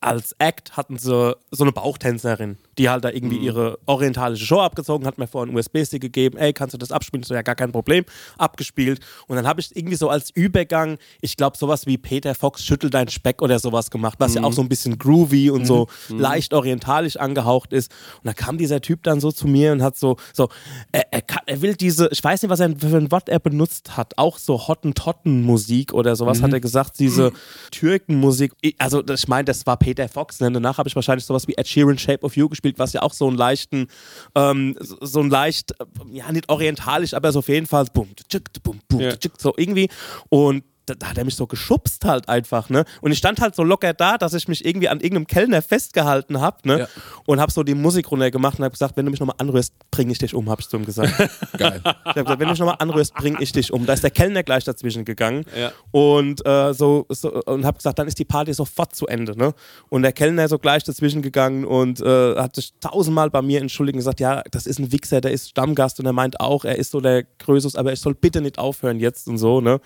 [0.00, 3.44] als Act hatten sie so eine Bauchtänzerin, die halt da irgendwie Mhm.
[3.44, 7.22] ihre orientalische Show abgezogen hat, mir vorhin einen USB-Stick gegeben, ey, kannst du das abspielen?
[7.22, 8.04] So, ja, gar kein Problem,
[8.38, 12.64] abgespielt und dann habe ich irgendwie so als Übergang, ich glaube sowas wie Peter Fox
[12.64, 14.36] schüttel dein Speck oder sowas gemacht, was Mhm.
[14.38, 17.92] ja auch so ein bisschen groovy und so leicht orientalisch angehaucht ist
[18.22, 20.48] und da kam dieser Typ dann so zu mir und hat so, so,
[20.92, 23.38] er, er, kann, er will diese, ich weiß nicht, was er für ein Wort er
[23.40, 27.32] benutzt hat, auch so Hottentotten-Musik oder sowas hat er gesagt, diese
[27.70, 28.52] Türkenmusik.
[28.60, 30.40] Ich- Also ich meine, das war Peter Fox.
[30.40, 30.50] Ne?
[30.50, 33.12] Danach habe ich wahrscheinlich sowas wie Ed Sheeran Shape of You gespielt, was ja auch
[33.12, 33.88] so einen leichten,
[34.34, 38.08] ähm, so so ein leicht, äh, ja nicht orientalisch, aber so auf jeden Fall bum,
[38.28, 39.16] tschuk, bum, bum, Ja.
[39.16, 39.88] tschuk, so irgendwie.
[40.28, 42.84] Und da, da hat er mich so geschubst halt einfach, ne?
[43.00, 46.40] Und ich stand halt so locker da, dass ich mich irgendwie an irgendeinem Kellner festgehalten
[46.40, 46.78] habe, ne?
[46.80, 46.88] Ja.
[47.26, 50.10] Und habe so die Musik runtergemacht und habe gesagt, wenn du mich nochmal anrührst, bring
[50.10, 51.12] ich dich um, habe ich zu ihm gesagt.
[51.58, 51.80] Geil.
[51.84, 53.86] Ich habe gesagt, wenn du mich nochmal anrührst, bring ich dich um.
[53.86, 55.44] Da ist der Kellner gleich dazwischen gegangen.
[55.56, 55.72] Ja.
[55.90, 59.36] Und äh, so, so und habe gesagt, dann ist die Party sofort zu Ende.
[59.36, 59.54] Ne?
[59.88, 63.94] Und der Kellner so gleich dazwischen gegangen und äh, hat sich tausendmal bei mir entschuldigt
[63.94, 66.76] und gesagt, ja, das ist ein Wichser, der ist Stammgast und er meint auch, er
[66.76, 69.60] ist so der Größus, aber ich soll bitte nicht aufhören jetzt und so.
[69.60, 69.80] Ne?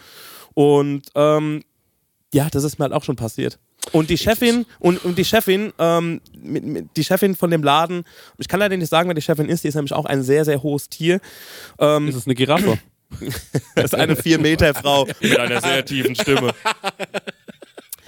[0.56, 1.62] Und ähm,
[2.32, 3.58] ja, das ist mir halt auch schon passiert.
[3.92, 8.04] Und die Chefin, und, und die Chefin, ähm, mit, mit, die Chefin von dem Laden,
[8.38, 10.46] ich kann leider nicht sagen, wer die Chefin ist, die ist nämlich auch ein sehr,
[10.46, 11.20] sehr hohes Tier.
[11.78, 12.78] Ähm, Ist es eine Giraffe?
[13.74, 16.52] das ist eine 4-Meter-Frau mit einer sehr tiefen Stimme.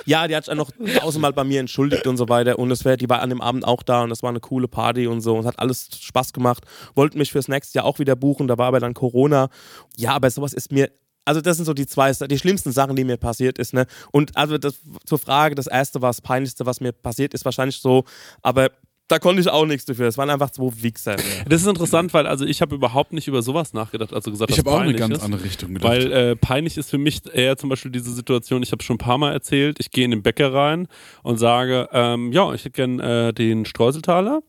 [0.06, 2.58] Ja, die hat sich auch noch tausendmal bei mir entschuldigt und so weiter.
[2.58, 4.66] Und es wär, die war an dem Abend auch da und das war eine coole
[4.66, 5.34] Party und so.
[5.34, 6.64] Und es hat alles Spaß gemacht.
[6.94, 9.50] Wollten mich fürs nächste Jahr auch wieder buchen, da war aber dann Corona.
[9.96, 10.90] Ja, aber sowas ist mir.
[11.28, 13.74] Also, das sind so die zwei, die schlimmsten Sachen, die mir passiert ist.
[13.74, 13.86] Ne?
[14.12, 17.78] Und also das, zur Frage, das erste war das Peinlichste, was mir passiert ist, wahrscheinlich
[17.78, 18.04] so,
[18.42, 18.70] aber
[19.08, 20.06] da konnte ich auch nichts dafür.
[20.06, 21.16] Es waren einfach zwei Wichser.
[21.48, 24.58] Das ist interessant, weil also ich habe überhaupt nicht über sowas nachgedacht, also gesagt, Ich
[24.58, 25.22] habe auch eine ganz ist.
[25.22, 25.90] andere Richtung gedacht.
[25.90, 28.98] Weil äh, peinlich ist für mich eher zum Beispiel diese Situation, ich habe schon ein
[28.98, 30.88] paar Mal erzählt, ich gehe in den Bäcker rein
[31.22, 34.42] und sage, ähm, ja, ich hätte gern äh, den Streuseltaler,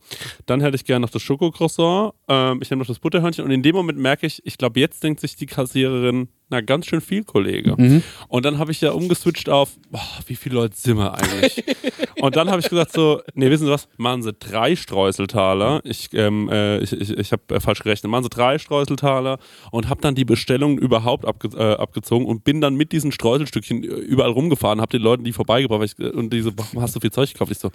[0.46, 3.64] dann hätte ich gern noch das Schokocroissant, ähm, ich nehme noch das Butterhörnchen und in
[3.64, 7.24] dem Moment merke ich, ich glaube, jetzt denkt sich die Kassiererin, na, ganz schön viel,
[7.24, 7.76] Kollege.
[7.78, 8.04] Mhm.
[8.28, 11.64] Und dann habe ich ja umgeswitcht auf, boah, wie viele Leute sind wir eigentlich?
[12.22, 15.82] und dann habe ich gesagt so, nee, wissen Sie was, machen Sie drei Streuseltaler.
[15.84, 18.10] Ich, ähm, äh, ich, ich, ich habe falsch gerechnet.
[18.10, 19.38] Machen Sie drei Streuseltaler
[19.72, 23.84] und habe dann die Bestellung überhaupt abge äh, abgezogen und bin dann mit diesen Streuselstückchen
[23.84, 27.00] äh, überall rumgefahren, habe den Leuten die vorbeigebracht ich, äh, und diese, warum hast du
[27.00, 27.52] so viel Zeug gekauft?
[27.52, 27.70] Ich so,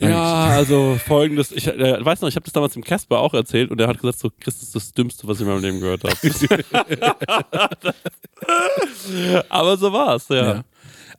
[0.00, 3.70] ja, also folgendes, ich äh, weiß noch, ich habe das damals dem Casper auch erzählt
[3.70, 5.80] und er hat gesagt so, Chris, das ist das Dümmste, was ich in meinem Leben
[5.80, 6.16] gehört habe.
[9.48, 10.54] Aber so war's, ja.
[10.56, 10.64] Ja.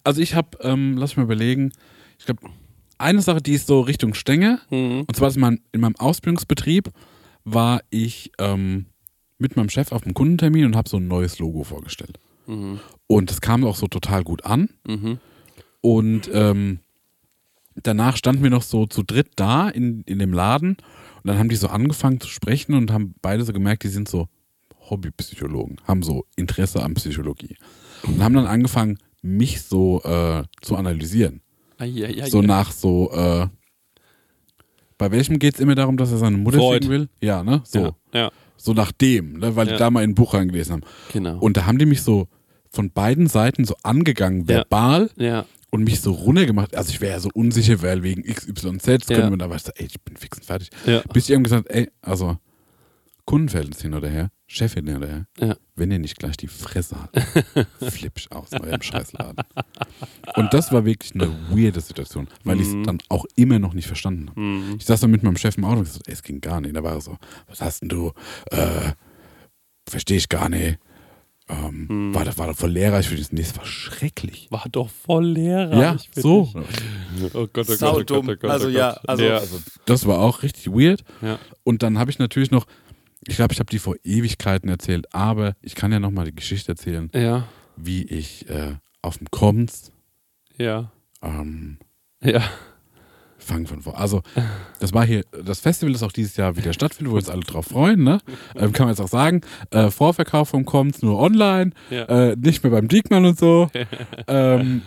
[0.04, 1.72] Also ich habe, ähm, lass mich mal überlegen,
[2.20, 2.42] ich glaube,
[2.98, 5.02] eine Sache, die ist so Richtung Stänge, Mhm.
[5.08, 6.90] und zwar ist mein, in meinem Ausbildungsbetrieb
[7.44, 8.88] war ich ähm,
[9.38, 12.20] mit meinem Chef auf einem Kundentermin und habe so ein neues Logo vorgestellt.
[12.48, 12.80] Mhm.
[13.08, 14.70] Und es kam auch so total gut an.
[14.86, 15.20] Mhm.
[15.82, 16.80] Und ähm,
[17.84, 21.50] danach standen wir noch so zu dritt da in, in dem Laden und dann haben
[21.50, 24.28] die so angefangen zu sprechen und haben beide so gemerkt, die sind so
[24.90, 27.58] Hobbypsychologen, haben so Interesse an Psychologie
[28.04, 31.42] und haben dann angefangen, mich so äh, zu analysieren.
[31.78, 32.30] Eieiei.
[32.30, 33.48] So nach so, äh,
[34.98, 36.86] bei welchem geht es immer darum, dass er seine Mutter Freud.
[36.86, 37.10] ficken will?
[37.22, 37.62] Ja, ne?
[37.66, 37.80] So.
[37.80, 39.56] Ja, ja, So nach dem, ne?
[39.56, 39.74] weil Ja.
[39.74, 40.82] die da mal in ein Buch reingelesen haben.
[41.12, 41.38] genau.
[41.40, 42.28] Und da haben die mich so
[42.72, 44.48] von beiden Seiten so angegangen, Ja.
[44.48, 46.76] verbal ja, und mich so runtergemacht.
[46.76, 48.98] Also ich wäre ja so unsicher, weil wegen XYZ Ja.
[49.18, 50.70] könnte man da was ey, ich bin fix und fertig.
[50.86, 52.38] ja, Bis ich eben gesagt, ey, also
[53.26, 55.56] Kundenverhältnis hin oder her, Chefin hin oder her, ja.
[55.76, 57.20] wenn ihr nicht gleich die Fresse habt,
[57.92, 59.44] flipp ich aus eurem Scheißladen.
[60.38, 62.84] Und das war wirklich eine weirde Situation, weil ich es Mhm.
[62.86, 64.40] dann auch immer noch nicht verstanden habe.
[64.40, 64.76] Mhm.
[64.80, 66.74] Ich saß dann mit meinem Chef im Auto und gesagt, ey, es ging gar nicht.
[66.74, 68.14] Da war er so, was hast denn du?
[68.52, 68.94] Äh,
[69.90, 70.80] verstehe ich gar nicht.
[71.50, 72.14] Ähm, Mhm.
[72.16, 73.32] war, das war doch voll lehrreich für dich.
[73.32, 74.48] Nee, es war schrecklich.
[74.52, 75.80] War doch voll lehrreich.
[75.80, 76.44] ja, für so.
[76.44, 76.56] dich.
[76.56, 78.30] Oh Gott, oh Gott, Sau oh Gott, dumm.
[78.30, 79.10] oh Gott, Also oh ja, Gott.
[79.10, 79.42] also- ja,
[79.86, 81.04] Das war auch richtig weird.
[81.22, 81.40] ja.
[81.64, 82.66] Und dann habe ich natürlich noch,
[83.26, 86.74] ich glaube, ich habe die vor Ewigkeiten erzählt, aber ich kann ja nochmal die Geschichte
[86.74, 89.92] erzählen, ja, wie ich äh, auf dem Koms,
[90.58, 90.92] ja,
[91.22, 91.78] ähm,
[92.22, 92.42] ja,
[93.38, 94.00] fangen von vor.
[94.00, 94.22] Also,
[94.80, 97.42] das war hier, das Festival ist auch dieses Jahr wieder stattfindet, wo wir uns alle
[97.42, 98.20] drauf freuen, ne?
[98.56, 99.42] Ähm, kann man jetzt auch sagen.
[99.72, 102.04] Äh, Vorverkauf vom Koms nur online, ja.
[102.04, 103.70] äh, nicht mehr beim Diekmann und so.
[104.28, 104.82] ähm,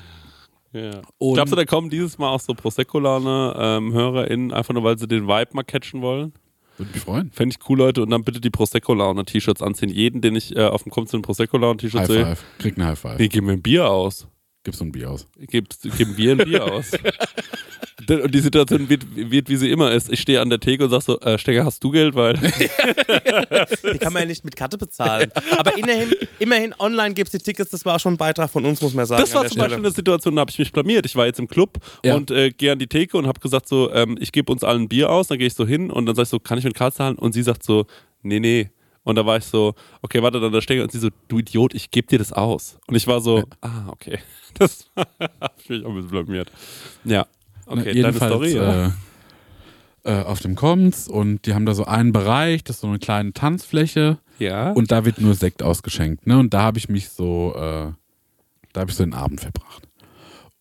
[0.73, 1.01] ja.
[1.19, 4.99] und Glaubst du, da kommen dieses Mal auch so Prosecco-Lane ähm, HörerInnen, einfach nur weil
[4.99, 6.33] sie den Vibe mal catchen wollen?
[6.81, 7.31] würde mich freuen.
[7.31, 8.03] Fände ich cool, Leute.
[8.03, 9.91] Und dann bitte die Prosecco-Laune-T-Shirts anziehen.
[9.91, 12.37] Jeden, den ich äh, auf dem Kommt zu einem Prosecco-Laune-T-Shirt High sehe.
[12.59, 13.19] Krieg ein High Five.
[13.19, 14.27] Nee, geben wir ein Bier aus.
[14.63, 15.27] Gib so ein Bier aus.
[15.39, 16.91] Gib, geben wir ein Bier aus.
[18.09, 20.11] Und die Situation wird, wird, wie sie immer ist.
[20.13, 22.17] Ich stehe an der Theke und sag so, äh, Stecker, hast du Geld?
[22.17, 22.35] Weil
[23.93, 25.31] Die kann man ja nicht mit Karte bezahlen.
[25.57, 28.65] Aber immerhin, immerhin online gibt es die Tickets, das war auch schon ein Beitrag von
[28.65, 29.21] uns, muss man sagen.
[29.21, 29.87] das war zum Beispiel Stelle.
[29.87, 31.07] eine Situation, da habe ich mich blamiert.
[31.07, 32.17] Ich war jetzt im Club Ja.
[32.17, 34.83] und äh, gehe an die Theke und habe gesagt so, ähm, ich gebe uns allen
[34.83, 35.29] ein Bier aus.
[35.29, 37.17] Dann gehe ich so hin und dann sag ich so, kann ich mit Karte zahlen?
[37.17, 37.87] Und sie sagt so,
[38.23, 38.71] nee, nee.
[39.03, 40.83] Und da war ich so, okay, warte, dann da Stecker.
[40.83, 42.79] Und sie so, du Idiot, ich gebe dir das aus.
[42.87, 44.19] Und ich war so, ah, okay.
[44.59, 46.51] Das habe ich mich auch ein bisschen blamiert.
[47.05, 47.27] Ja.
[47.67, 48.55] Okay, Ne, deine Story.
[48.57, 48.87] ja.
[48.89, 48.91] äh,
[50.03, 52.99] äh, auf dem Koms und die haben da so einen Bereich, das ist so eine
[52.99, 54.73] kleine Tanzfläche ja.
[54.73, 56.27] und da wird nur Sekt ausgeschenkt.
[56.27, 56.39] Ne?
[56.39, 57.93] Und da habe ich mich so, äh,
[58.73, 59.87] da habe ich so den Abend verbracht.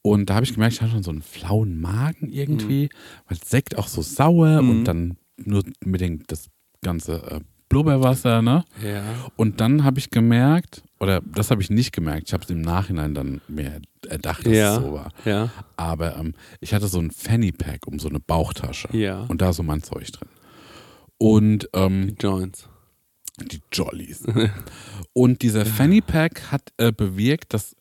[0.02, 2.90] Und da habe ich gemerkt, ich hatte schon so einen flauen Magen irgendwie, Mhm.
[3.28, 6.50] weil Sekt auch so sauer und dann nur mit dem das
[6.84, 8.66] ganze äh, Blubberwasser, ne?
[8.84, 9.04] ja.
[9.36, 12.62] Und dann habe ich gemerkt, oder das habe ich nicht gemerkt, ich habe es im
[12.62, 14.76] Nachhinein dann mir erdacht, dass Ja.
[14.78, 15.12] es so war.
[15.26, 15.50] Ja.
[15.78, 18.90] Aber ähm, ich hatte so ein Fanny Pack um so eine Bauchtasche.
[18.98, 19.22] Ja.
[19.28, 20.28] Und da so mein Zeug drin.
[21.18, 22.68] Und ähm, Joints.
[23.40, 24.24] die Jollies.
[25.14, 27.76] und dieser Fanny Pack hat äh, bewirkt, dass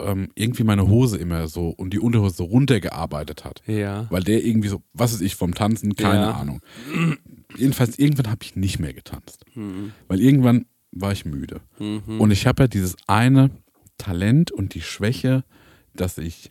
[0.00, 3.62] ähm, irgendwie meine Hose immer so und die Unterhose so runtergearbeitet hat.
[3.66, 4.06] Ja.
[4.10, 6.30] Weil der irgendwie so, was ist ich vom Tanzen, keine Ja.
[6.32, 6.60] Ahnung.
[7.56, 9.44] Jedenfalls, irgendwann habe ich nicht mehr getanzt.
[9.54, 9.92] Mhm.
[10.08, 11.60] Weil irgendwann war ich müde.
[11.78, 13.50] Und ich habe ja dieses eine
[13.98, 15.44] Talent und die Schwäche,
[15.94, 16.48] dass ich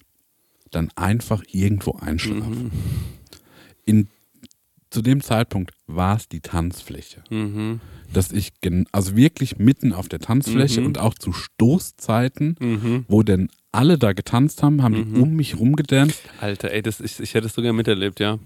[0.72, 2.50] dann einfach irgendwo einschlafe.
[2.50, 2.72] Mhm.
[3.86, 4.08] In,
[4.90, 7.24] zu dem Zeitpunkt war es die Tanzfläche.
[7.30, 7.80] Mhm.
[8.12, 10.88] Dass ich gen also wirklich mitten auf der Tanzfläche Mhm.
[10.88, 13.06] und auch zu Stoßzeiten, Mhm.
[13.08, 16.22] wo denn alle da getanzt haben, haben die um mich rumgedanced.
[16.40, 18.38] Alter, ey, das, ich, ich hätte es sogar miterlebt, ja.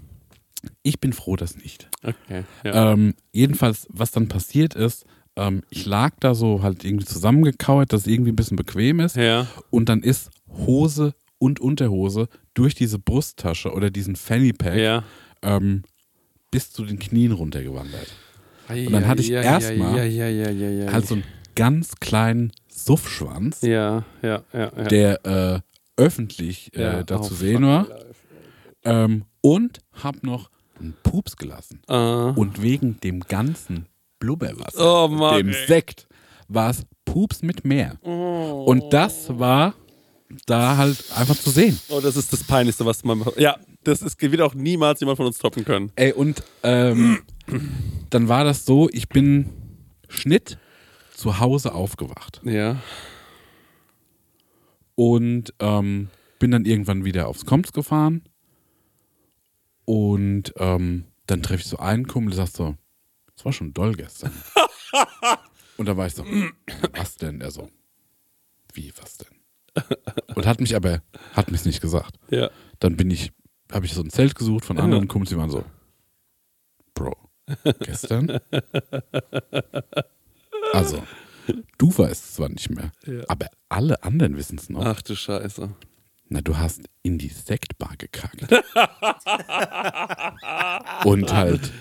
[0.83, 1.89] Ich bin froh, dass nicht.
[2.03, 2.43] Okay.
[2.63, 2.93] Ja.
[2.93, 5.05] Ähm, jedenfalls, was dann passiert ist,
[5.35, 9.15] ähm, ich lag da so halt irgendwie zusammengekauert, dass es irgendwie ein bisschen bequem ist.
[9.15, 9.47] ja.
[9.69, 15.03] Und dann ist Hose und Unterhose durch diese Brusttasche oder diesen Fanny Pack Ja.
[15.43, 15.83] ähm,
[16.49, 18.07] bis zu den Knien runtergewandert.
[18.69, 19.93] Und dann hatte ich erstmal
[20.91, 21.23] Halt so einen
[21.55, 24.69] ganz kleinen Suffschwanz, Ja, ja, ja.
[24.69, 25.59] der äh,
[26.01, 27.87] öffentlich äh, da zu sehen war.
[28.83, 31.81] Ähm, und hab noch einen Pups gelassen.
[31.87, 33.85] Äh, Und wegen dem ganzen
[34.19, 35.55] Blubberwasser, Oh Mann, dem ey.
[35.63, 35.67] Oh.
[35.67, 36.07] Sekt,
[36.47, 37.97] war es Pups mit mehr.
[38.03, 39.73] Und das war
[40.45, 41.79] da halt einfach zu sehen.
[41.89, 43.23] oh, das ist das Peinlichste, was man.
[43.37, 45.91] Ja, das ist, wird auch niemals jemand von uns toppen können.
[45.95, 47.19] Ey, und ähm,
[48.09, 49.49] dann war das so, ich bin
[50.09, 50.57] Schnitt
[51.15, 52.81] zu Hause aufgewacht Ja.
[54.95, 58.21] und ähm, bin dann irgendwann wieder aufs Koms gefahren
[59.87, 62.75] und ähm, dann treffe ich so einen Kumpel, der sagt so,
[63.37, 64.31] es war schon doll gestern.
[65.77, 66.25] und da war ich so,
[66.93, 67.39] was denn?
[67.39, 67.69] Er so,
[68.73, 69.27] wie, was denn?
[70.35, 71.01] Und hat mich aber,
[71.33, 72.17] hat mich nicht gesagt.
[72.29, 72.49] Ja.
[72.79, 73.31] Dann bin ich,
[73.71, 75.63] habe ich so ein Zelt gesucht von anderen Kumpels, die waren so,
[76.93, 77.15] Bro,
[77.79, 78.39] gestern?
[80.73, 81.01] Also,
[81.77, 83.23] du weißt es zwar nicht mehr, Ja.
[83.29, 84.83] aber alle anderen wissen es noch.
[84.83, 85.69] Ach du Scheiße.
[86.29, 88.51] Na, du hast in die Sektbar gekackt.
[91.05, 91.71] Und halt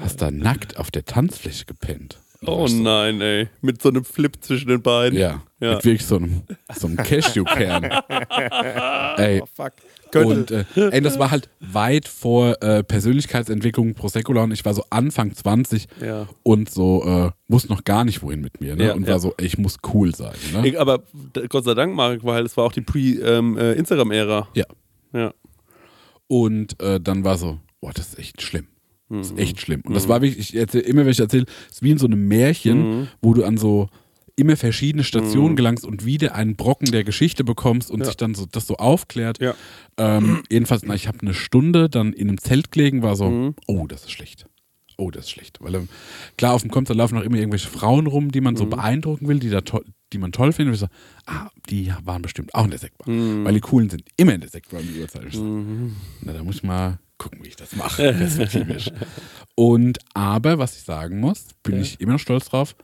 [0.00, 2.18] hast da nackt auf der Tanzfläche gepennt.
[2.46, 3.48] Oh nein, ey.
[3.60, 5.18] Mit so einem Flip zwischen den beiden.
[5.18, 5.74] Ja, Ja.
[5.74, 6.42] mit wirklich so einem,
[6.74, 7.84] so einem Cashewkern.
[9.18, 9.72] ey, fuck.
[10.14, 14.82] und äh, ey, das war halt weit vor äh, Persönlichkeitsentwicklung Prosecco und ich war so
[14.88, 16.28] Anfang 20 Ja.
[16.42, 18.86] und so äh, wusste noch gar nicht wohin mit mir ne?
[18.86, 19.12] Ja, und ja.
[19.12, 20.34] war so, ey, ich muss cool sein.
[20.54, 20.66] Ne?
[20.66, 21.02] Ich, aber
[21.50, 24.48] Gott sei Dank, Marek, weil es war auch die Pre-Instagram-Ära.
[24.54, 24.64] Ja.
[25.12, 25.34] ja.
[26.26, 28.66] Und äh, dann war so, boah, das ist echt schlimm.
[29.10, 29.36] Das Mhm.
[29.38, 29.82] ist echt schlimm.
[29.84, 32.06] Und das war wirklich, ich erzähl, immer wenn ich erzähle, es ist wie in so
[32.06, 33.08] einem Märchen, Mhm.
[33.20, 33.88] wo du an so
[34.36, 38.06] immer verschiedene Stationen gelangst und wieder einen Brocken der Geschichte bekommst und Ja.
[38.06, 39.38] sich dann so das so aufklärt.
[39.40, 39.54] Ja.
[39.98, 43.54] Ähm, jedenfalls, na, ich habe eine Stunde dann in einem Zelt gelegen, war so, Mhm.
[43.66, 44.46] oh, das ist schlecht.
[44.96, 45.58] Oh, das ist schlecht.
[45.60, 45.88] Weil ähm,
[46.38, 48.58] klar, auf dem Kommt, da laufen noch immer irgendwelche Frauen rum, die man Mhm.
[48.58, 49.82] so beeindrucken will, die, da to
[50.12, 50.70] die man toll findet.
[50.70, 53.08] Und ich so, ah, die waren bestimmt auch in der Sektbar.
[53.14, 53.44] Mhm.
[53.44, 55.32] Weil die Coolen sind immer in der Sektbar um die Uhrzeit.
[55.32, 55.44] So,
[56.22, 58.90] Na, da muss ich mal gucken, wie ich das mache, perspektivisch.
[59.54, 62.74] Und aber, was ich sagen muss, bin ich immer noch stolz drauf,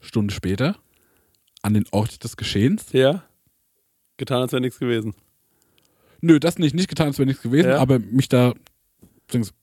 [0.00, 0.76] Stunde später,
[1.62, 2.86] an den Ort des Geschehens.
[2.92, 3.22] Ja.
[4.18, 5.14] Getan, als wäre nichts gewesen.
[6.20, 7.78] Nö, das nicht, nicht getan, als wäre nichts gewesen, Ja.
[7.78, 8.52] aber mich da,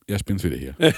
[0.08, 0.76] ja, ich bin jetzt wieder hier.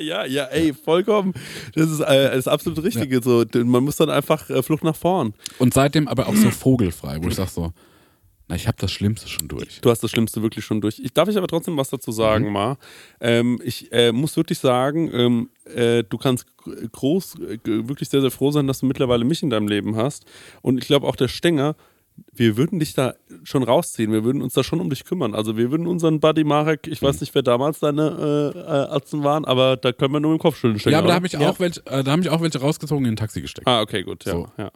[0.00, 1.32] Ja, ja, ey, vollkommen.
[1.74, 3.22] Das ist äh, das absolut Richtige.
[3.22, 3.46] So.
[3.54, 5.32] Man muss dann einfach äh, Flucht nach vorn.
[5.58, 7.72] Und seitdem aber auch so vogelfrei, wo ich sage so,
[8.50, 9.80] na, ich habe das Schlimmste schon durch.
[9.80, 10.98] Du hast das Schlimmste wirklich schon durch.
[10.98, 12.52] Ich, darf ich aber trotzdem was dazu sagen, Mhm.
[12.52, 12.78] Ma?
[13.20, 16.46] Ähm, ich äh, muss wirklich sagen, ähm, äh, du kannst
[16.92, 20.24] groß, äh, wirklich sehr, sehr froh sein, dass du mittlerweile mich in deinem Leben hast.
[20.62, 21.76] Und ich glaube auch der Stenger,
[22.34, 24.12] wir würden dich da schon rausziehen.
[24.12, 25.34] Wir würden uns da schon um dich kümmern.
[25.34, 27.06] Also wir würden unseren Buddy Marek, ich Mhm.
[27.06, 28.62] weiß nicht, wer damals deine äh, äh,
[28.94, 30.92] Atzen waren, aber da können wir nur dem Kopf schütteln.
[30.92, 33.12] Ja, aber da habe ich, auch welche- äh, da hab ich auch welche rausgezogen in
[33.12, 33.66] ein Taxi gesteckt.
[33.66, 34.32] Ah, okay, gut, ja.
[34.32, 34.48] So.
[34.58, 34.70] ja.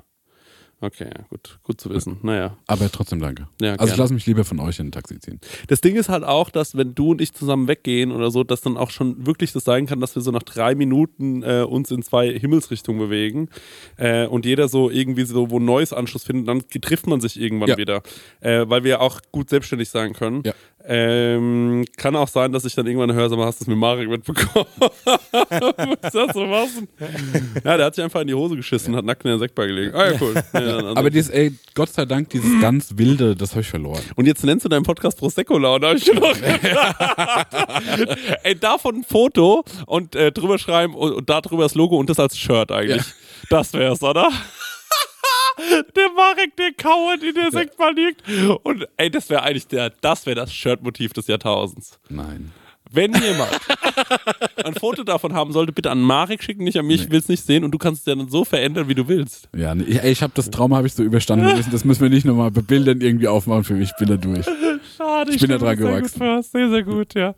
[0.81, 2.19] Okay, ja, gut, gut zu wissen.
[2.23, 2.57] Naja.
[2.67, 3.49] Aber trotzdem danke.
[3.61, 4.03] Ja, also ich gerne.
[4.03, 5.41] lasse mich lieber von euch in ein Taxi ziehen.
[5.69, 8.61] Das Ding ist halt auch, dass wenn du und ich zusammen weggehen oder so, dass
[8.61, 11.91] dann auch schon wirklich das sein kann, dass wir so nach drei Minuten äh, uns
[11.91, 13.49] in zwei Himmelsrichtungen bewegen
[13.97, 17.41] äh, und jeder so irgendwie so wo ein neues Anschluss findet, dann trifft man sich
[17.41, 17.77] irgendwann Ja.
[17.79, 18.03] wieder,
[18.41, 20.43] äh, weil wir auch gut selbstständig sein können.
[20.45, 20.53] Ja.
[20.87, 23.79] Ähm, kann auch sein, dass ich dann irgendwann höre, sag mal, hast du es mit
[23.79, 24.67] Marek mitbekommen?
[24.81, 24.93] Was
[26.03, 26.69] ist das so was?
[27.65, 29.67] Ja, der hat sich einfach in die Hose geschissen und hat nackt in der Sektbar
[29.67, 29.95] gelegen.
[29.95, 30.35] Ah ja, cool.
[30.53, 34.03] Ja, also- Aber dieses, ey, Gott sei Dank, dieses ganz wilde, das habe ich verloren.
[34.15, 36.37] Und jetzt nennst du deinen Podcast Prosecco Laune, habe ich schon noch
[38.43, 42.11] Ey, davon ein Foto und äh, drüber schreiben und, und da drüber das Logo und
[42.11, 43.05] das als Shirt eigentlich.
[43.51, 44.29] Das wär's, oder?
[45.59, 48.23] Der Marek, der kauert in der Sektbar liegt.
[48.63, 51.99] Und ey, das wäre eigentlich der, das wäre das Shirtmotiv des Jahrtausends.
[52.09, 52.53] Nein.
[52.95, 53.51] Wenn jemand
[54.65, 57.29] ein Foto davon haben sollte, bitte an Marek schicken, nicht an mich, ich will es
[57.29, 59.49] nicht sehen und du kannst es ja dann so verändern, wie du willst.
[59.57, 61.45] Ja, nee, ich habe das Trauma habe ich so überstanden.
[61.57, 63.91] Müssen- Das müssen wir nicht nochmal bebildern, irgendwie aufmachen für mich.
[63.91, 64.47] Ich bin da durch.
[64.97, 66.43] Schade, Ich bin da dran gewachsen.
[66.43, 67.35] Sehr, sehr, gut, ja.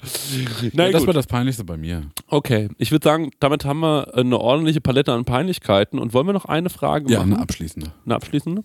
[0.72, 1.06] Na Ja, das gut.
[1.08, 2.02] war das Peinlichste bei mir.
[2.28, 5.98] Okay, ich würde sagen, damit haben wir eine ordentliche Palette an Peinlichkeiten.
[5.98, 7.32] Und wollen wir noch eine Frage Ja, machen?
[7.34, 7.92] eine abschließende.
[8.04, 8.62] Eine abschließende?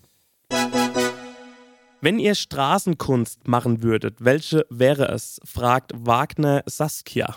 [2.03, 5.39] Wenn ihr Straßenkunst machen würdet, welche wäre es?
[5.45, 7.35] fragt Wagner Saskia.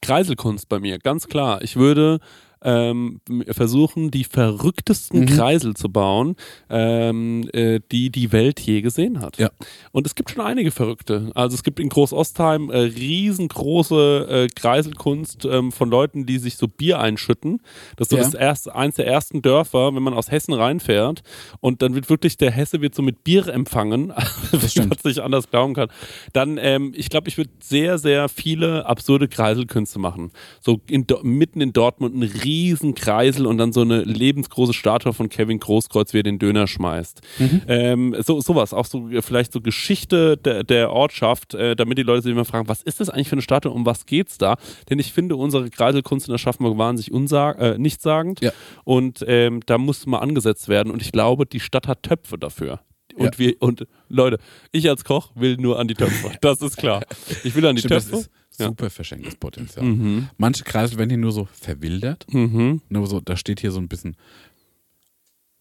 [0.00, 1.62] Kreiselkunst bei mir, ganz klar.
[1.62, 2.20] Ich würde
[2.62, 5.26] ähm, versuchen, die verrücktesten Mhm.
[5.26, 6.36] Kreisel zu bauen,
[6.68, 9.38] ähm, äh, die die Welt je gesehen hat.
[9.38, 9.50] Ja.
[9.92, 11.30] Und es gibt schon einige verrückte.
[11.34, 16.68] Also es gibt in Groß-Ostheim äh, riesengroße äh, Kreiselkunst ähm, von Leuten, die sich so
[16.68, 17.60] Bier einschütten.
[17.96, 18.22] Das ist so Ja.
[18.24, 21.22] das erste, eins der ersten Dörfer, wenn man aus Hessen reinfährt.
[21.60, 24.12] Und dann wird wirklich, der Hesse wird so mit Bier empfangen,
[24.52, 25.88] wie man es nicht anders glauben kann.
[26.32, 30.30] Dann, ähm, ich glaube, ich würde sehr, sehr viele absurde Kreiselkünste machen.
[30.60, 32.49] So in, mitten in Dortmund ein riesen
[32.94, 37.20] Kreisel und dann so eine lebensgroße Statue von Kevin Großkreuz, wie er den Döner schmeißt.
[37.68, 42.22] Ähm, so, sowas, auch so vielleicht so Geschichte der, der Ortschaft, äh, damit die Leute
[42.22, 44.56] sich immer fragen, was ist das eigentlich für eine Statue, um was geht's da?
[44.88, 48.52] Denn ich finde, unsere Kreiselkunst in Aschaffenburg wahnsinnig unsag äh, nichtssagend Ja.
[48.84, 52.80] und ähm, da muss mal angesetzt werden und ich glaube, die Stadt hat Töpfe dafür.
[53.16, 53.38] Und Ja.
[53.38, 54.38] wir, und Leute,
[54.72, 56.30] ich als Koch will nur an die Töpfe.
[56.40, 57.02] Das ist klar.
[57.44, 58.26] Ich will an die Stimmt, Töpfe.
[58.60, 58.66] Ja.
[58.68, 59.84] super verschenktes Potenzial.
[59.84, 60.28] Mhm.
[60.36, 62.26] Manche Kreisel werden hier nur so verwildert.
[62.32, 62.80] Mhm.
[62.88, 64.16] Nur so, da steht hier so ein bisschen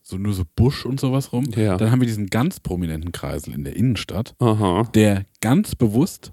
[0.02, 1.46] so nur so Busch und sowas rum.
[1.56, 1.78] Ja.
[1.78, 4.90] Dann haben wir diesen ganz prominenten Kreisel in der Innenstadt, Aha.
[4.96, 6.32] der ganz bewusst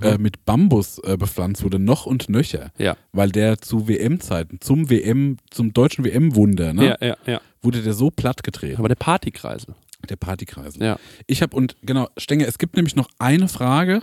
[0.00, 2.72] äh, mit Bambus äh, bepflanzt wurde, noch und nöcher.
[2.78, 2.96] Ja.
[3.12, 7.40] Weil der zu WM-Zeiten, zum WM, zum deutschen WM-Wunder, ne, Ja, ja, ja.
[7.62, 8.78] wurde der so platt getreten.
[8.78, 9.74] Aber der Partykreisel.
[10.08, 10.82] Der Partykreisel.
[10.82, 10.98] Ja.
[11.28, 14.02] Ich habe und genau, Stenger, es gibt nämlich noch eine Frage,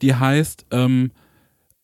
[0.00, 1.10] die heißt ähm,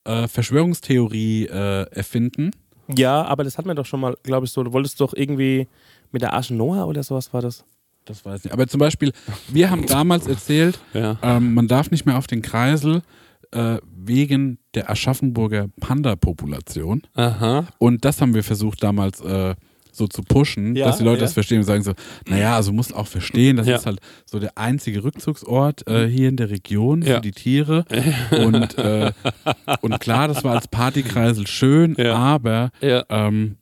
[0.05, 2.50] äh, Verschwörungstheorie äh, erfinden.
[2.94, 4.62] Ja, aber das hatten wir doch schon mal, glaube ich, so.
[4.62, 5.68] Du wolltest doch irgendwie
[6.12, 7.64] mit der Arche Noah oder sowas war das?
[8.05, 8.52] Das weiß ich nicht.
[8.52, 9.12] Aber zum Beispiel,
[9.48, 11.16] wir haben damals erzählt, Ja.
[11.22, 13.00] ähm, man darf nicht mehr auf den Kreisel
[13.52, 17.02] äh, wegen der Aschaffenburger Panda-Population.
[17.14, 17.66] Aha.
[17.78, 19.55] Und das haben wir versucht damals äh,
[19.95, 21.22] so zu pushen, Ja, dass die Leute ja.
[21.24, 21.92] das verstehen und sagen so,
[22.28, 23.76] naja, also musst auch verstehen, das Ja.
[23.76, 27.84] ist halt so der einzige Rückzugsort äh, hier in der Region für die Tiere.
[28.30, 29.12] Und, äh,
[29.80, 33.57] und klar, das war als Partykreisel schön, aber ähm,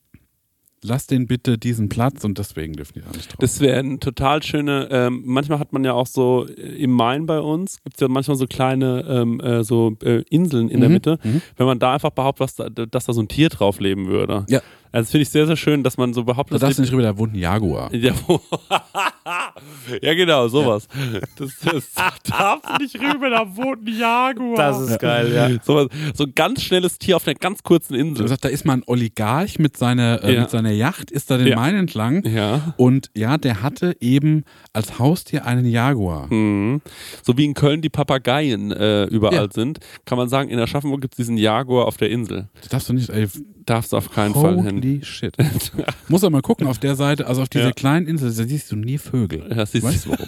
[0.84, 3.36] lass den bitte diesen Platz und deswegen dürfen die da nicht drauf.
[3.38, 6.52] Das wäre ein total schöne, ähm, manchmal hat man ja auch so äh,
[6.82, 10.68] im Main bei uns, gibt es ja manchmal so kleine ähm, äh, so äh, Inseln
[10.68, 11.18] in der Mhm, Mitte.
[11.22, 11.40] mhm.
[11.56, 14.44] Wenn man da einfach behauptet, was da, dass da so ein Tier drauf leben würde.
[14.48, 14.60] Ja.
[14.92, 16.92] Also das finde ich sehr, sehr schön, dass man so da behauptet, darfst du nicht
[16.92, 17.92] rüber, da wohnt ein Jaguar.
[17.94, 18.12] ja,
[20.02, 20.86] ja, genau, sowas.
[21.36, 21.92] Das, das
[22.28, 24.56] darfst du nicht rüber, da wohnt ein Jaguar.
[24.56, 25.48] Das ist geil, ja.
[25.64, 28.28] so, so ein ganz schnelles Tier auf einer ganz kurzen Du Insel.
[28.28, 30.40] sagst, da ist mal ein Oligarch mit seiner, äh, Ja.
[30.42, 31.56] mit seiner Yacht, ist da den Ja.
[31.56, 32.24] Main entlang.
[32.26, 32.74] Ja.
[32.76, 36.32] Und ja, der hatte eben als Haustier einen Jaguar.
[36.32, 36.80] Mhm.
[37.22, 39.52] So wie in Köln die Papageien äh, überall Ja.
[39.52, 42.48] sind, kann man sagen, in Aschaffenburg gibt es diesen Jaguar auf der Insel.
[42.60, 43.26] Das darfst du nicht, ey,
[43.66, 44.76] Darfst du auf keinen Fall hin.
[44.76, 45.36] holy shit.
[46.08, 47.72] Muss aber mal gucken, auf der Seite, also auf dieser Ja.
[47.72, 49.44] kleinen Insel, da siehst du nie Vögel.
[49.54, 50.26] Ja, siehst weißt du warum?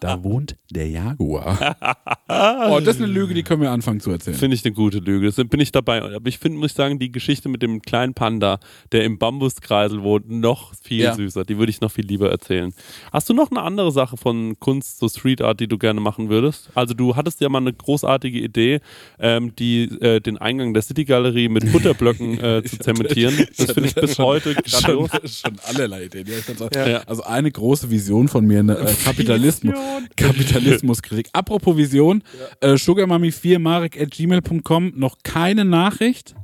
[0.00, 1.76] Da wohnt der Jaguar.
[2.28, 4.36] oh, das ist eine Lüge, die können wir anfangen zu erzählen.
[4.36, 5.26] Finde ich eine gute Lüge.
[5.26, 6.02] Das bin ich dabei.
[6.02, 8.58] Aber ich finde, muss ich sagen, die Geschichte mit dem kleinen Panda,
[8.92, 11.14] der im Bambuskreisel wohnt, noch viel Ja.
[11.14, 11.44] süßer.
[11.44, 12.72] Die würde ich noch viel lieber erzählen.
[13.12, 16.28] Hast du noch eine andere Sache von Kunst, so Street Art, die du gerne machen
[16.28, 16.70] würdest?
[16.74, 18.80] Also du hattest ja mal eine großartige Idee,
[19.18, 23.46] ähm, die, äh, den Eingang der City Galerie mit Butterbblöcken äh, zu zementieren.
[23.56, 25.40] Das finde ich bis heute schon, grandios.
[25.40, 26.26] schon allerlei Ideen.
[26.26, 26.98] Ja, ich kann's auch- Ja.
[27.06, 28.86] Also eine große Vision von mir, eine äh,
[29.44, 31.28] Kapitalismus, Kapitalismuskritik.
[31.32, 32.22] Apropos Vision,
[32.60, 36.34] äh, sugarmami4 marek at gmail.com, noch keine Nachricht.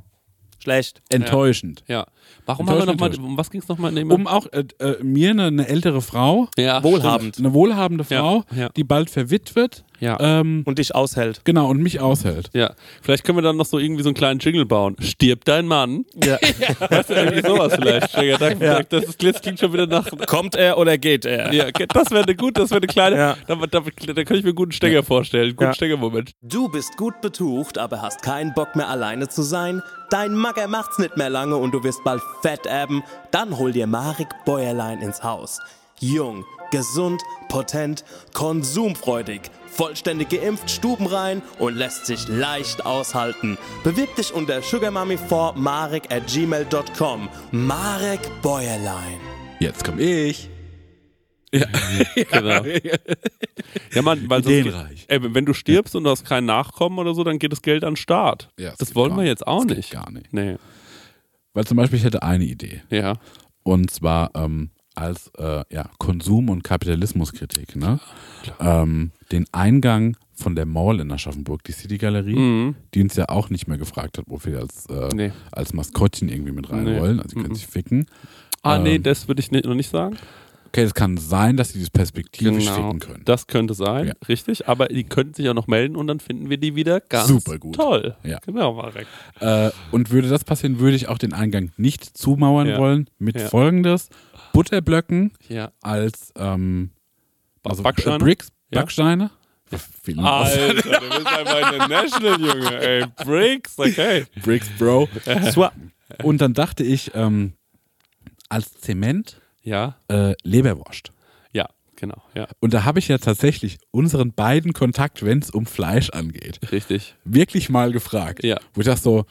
[0.59, 1.01] Schlecht.
[1.09, 1.83] Enttäuschend.
[1.87, 2.05] Ja.
[2.45, 3.25] Warum haben wir nochmal, enttäuschend.
[3.25, 3.97] um was ging es nochmal?
[4.11, 7.37] Um auch äh, äh, mir eine, eine ältere Frau, ja, Wohlhabend.
[7.39, 8.69] eine wohlhabende Ja, Frau, ja.
[8.69, 10.17] die bald verwitwet, Ja.
[10.19, 11.41] ähm, Und dich aushält.
[11.43, 12.49] genau, und mich aushält.
[12.53, 14.95] Ja, vielleicht können wir dann noch so irgendwie so einen kleinen Jingle bauen.
[14.99, 16.05] Stirbt dein Mann?
[16.23, 16.37] Ja.
[16.89, 18.15] Weißt du, irgendwie sowas vielleicht.
[18.41, 18.81] Da, Ja.
[18.83, 20.07] das, ist, das klingt schon wieder nach.
[20.25, 21.53] Kommt er oder geht er?
[21.53, 23.15] Ja, das wäre eine gut, das wäre eine kleine.
[23.17, 23.37] Ja.
[23.47, 25.43] Da, da, da kann ich mir einen guten Stenger vorstellen.
[25.49, 25.73] Einen guten Ja.
[25.75, 26.31] Stängermoment.
[26.41, 29.81] Du bist gut betucht, aber hast keinen Bock mehr alleine zu sein?
[30.09, 33.03] Dein Magger macht's nicht mehr lange und du wirst bald fett erben?
[33.31, 35.59] Dann hol dir Marek Bäuerlein ins Haus.
[35.99, 38.03] Jung, gesund, potent,
[38.33, 43.57] konsumfreudig, vollständig geimpft, stubenrein und lässt sich leicht aushalten.
[43.83, 47.29] Bewirb dich unter sugarmummy4marek at gmail.com.
[47.51, 49.19] Marek Bäuerlein.
[49.59, 50.49] Jetzt komm ich.
[52.31, 52.63] Genau.
[53.93, 54.73] Ja, man, weil sonst,
[55.09, 57.83] ey, wenn du stirbst und du hast keinen Nachkommen oder so, dann geht das Geld
[57.83, 58.47] an den Staat.
[58.57, 59.31] Ja, das das wollen gar wir nicht.
[59.31, 59.91] jetzt auch Das geht nicht.
[59.91, 60.31] gar nicht.
[60.33, 60.55] Nee.
[61.53, 62.81] Weil zum Beispiel, ich hätte eine Idee.
[62.89, 63.15] Ja.
[63.63, 67.75] Und zwar ähm, als äh, ja, Konsum- und Kapitalismuskritik.
[67.75, 67.99] Ne?
[68.59, 72.75] Ähm, den Eingang von der Mall in Aschaffenburg, die City Galerie, Mhm.
[72.93, 75.31] die uns ja auch nicht mehr gefragt hat, ob wir als, äh, Nee.
[75.51, 76.99] als Maskottchen irgendwie mit rein Nee.
[76.99, 77.19] wollen.
[77.19, 77.55] Also, die können Mhm.
[77.55, 78.05] sich ficken.
[78.63, 80.17] Ah, nee, Ähm, das würde ich nicht, noch nicht sagen.
[80.73, 83.13] Okay, es kann sein, dass sie das perspektivisch ficken können.
[83.15, 83.25] Genau.
[83.25, 84.13] Das könnte sein, Ja.
[84.29, 84.69] richtig.
[84.69, 87.57] Aber die könnten sich auch noch melden und dann finden wir die wieder ganz Super
[87.59, 87.75] gut.
[87.75, 88.15] toll.
[88.23, 88.39] Ja.
[88.45, 89.05] Genau, Marek.
[89.41, 92.77] Äh, und würde das passieren, würde ich auch den Eingang nicht zumauern Ja.
[92.77, 93.49] wollen mit Ja.
[93.49, 94.07] folgendes:
[94.53, 95.33] Butterblöcken
[95.81, 96.91] als ähm,
[97.63, 98.19] also Backsteine?
[98.19, 98.47] Bricks.
[98.69, 99.29] Backsteine.
[100.05, 100.17] Dank.
[100.19, 102.81] Alter, du bist einfach international, Junge.
[102.81, 104.25] Ey, Bricks, okay.
[104.41, 105.09] Bricks, Bro.
[106.23, 107.53] Und dann dachte ich, ähm,
[108.49, 111.11] als Zement Ja, äh, Leberwurst.
[111.53, 115.65] ja, genau, ja, Und da habe ich ja tatsächlich unseren beiden Kontakt, wenn es um
[115.65, 117.15] Fleisch angeht, richtig.
[117.25, 118.43] wirklich mal gefragt.
[118.43, 118.57] Ja.
[118.73, 119.25] Wo ich dachte so,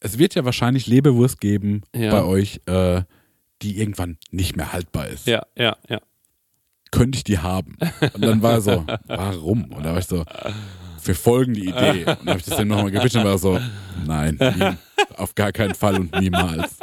[0.00, 2.10] es wird ja wahrscheinlich Leberwurst geben Ja.
[2.12, 3.02] bei euch, äh,
[3.62, 5.26] die irgendwann nicht mehr haltbar ist.
[5.26, 6.00] Ja, ja, ja.
[6.92, 7.76] Könnte ich die haben?
[8.14, 9.64] Und dann war er so, warum?
[9.72, 10.24] Und da war ich so,
[11.04, 12.04] wir folgen die Idee.
[12.04, 13.60] Und dann habe ich das dann nochmal gepitcht und war so,
[14.06, 14.76] nein, nie,
[15.16, 16.78] auf gar keinen Fall und niemals.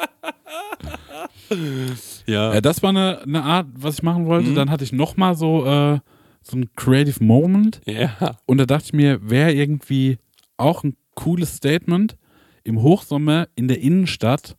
[2.25, 4.27] Ja, Ja, das war eine, eine Art, was ich machen Mhm.
[4.27, 4.53] wollte.
[4.53, 5.99] Dann hatte ich nochmal so, äh,
[6.41, 7.81] so ein Creative Moment.
[7.85, 8.37] ja.
[8.45, 10.17] Und da dachte ich mir, wäre irgendwie
[10.57, 12.17] auch ein cooles Statement,
[12.63, 14.57] im Hochsommer in der Innenstadt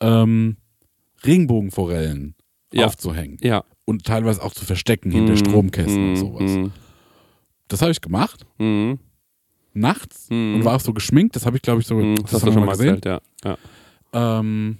[0.00, 0.56] ähm,
[1.24, 2.34] Regenbogenforellen
[2.72, 2.86] Ja.
[2.86, 3.38] aufzuhängen.
[3.42, 3.64] ja.
[3.86, 5.36] Und teilweise auch zu verstecken hinter Mhm.
[5.38, 6.16] Stromkästen und Mhm.
[6.16, 6.50] sowas.
[6.50, 6.72] Mhm.
[7.68, 8.98] Das habe ich gemacht, Mhm.
[9.74, 10.54] nachts, Mhm.
[10.56, 11.36] und war auch so geschminkt.
[11.36, 12.16] Das habe ich, glaube ich, so Mhm.
[12.16, 13.20] das Das schon mal erzählt, ja.
[13.44, 13.58] ja.
[14.12, 14.78] Ähm,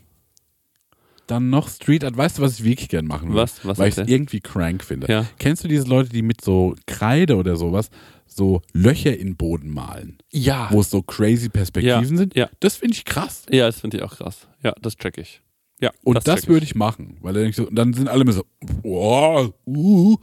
[1.26, 2.16] dann noch Street Art.
[2.16, 3.36] Weißt du, was ich wirklich gern machen will?
[3.36, 3.64] Was?
[3.64, 5.10] Was Weil ich es irgendwie crank finde.
[5.10, 5.26] Ja.
[5.38, 7.90] Kennst du diese Leute, die mit so Kreide oder sowas
[8.26, 10.68] so Löcher in den Boden malen, Ja.
[10.70, 12.34] wo es so crazy Perspektiven Ja, sind?
[12.34, 12.48] ja.
[12.60, 13.46] Das finde ich krass.
[13.50, 14.48] Ja, das finde ich auch krass.
[14.62, 15.40] Ja, das check ich.
[15.80, 16.48] Ja, Und das, ich.
[16.48, 18.44] würde ich machen, weil dann, so, dann sind alle immer so,
[18.82, 20.16] wow, uh.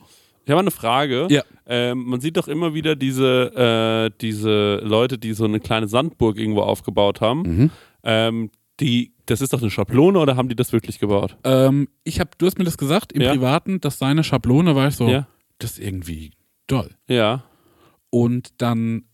[0.44, 1.28] Ich habe eine Frage.
[1.30, 1.44] Ja.
[1.68, 6.38] Ähm, man sieht doch immer wieder diese, äh, diese Leute, die so eine kleine Sandburg
[6.40, 7.42] irgendwo aufgebaut haben.
[7.44, 7.70] Mhm.
[8.04, 8.50] Ähm,
[8.82, 11.38] die, das ist doch eine Schablone oder haben die das wirklich gebaut?
[11.44, 13.32] Ähm, ich hab, du hast mir das gesagt im Ja.
[13.32, 15.28] Privaten, dass seine Schablone war ich so, Ja.
[15.60, 16.32] das ist irgendwie
[16.68, 16.90] doll.
[17.08, 17.44] Ja.
[18.10, 19.06] Und dann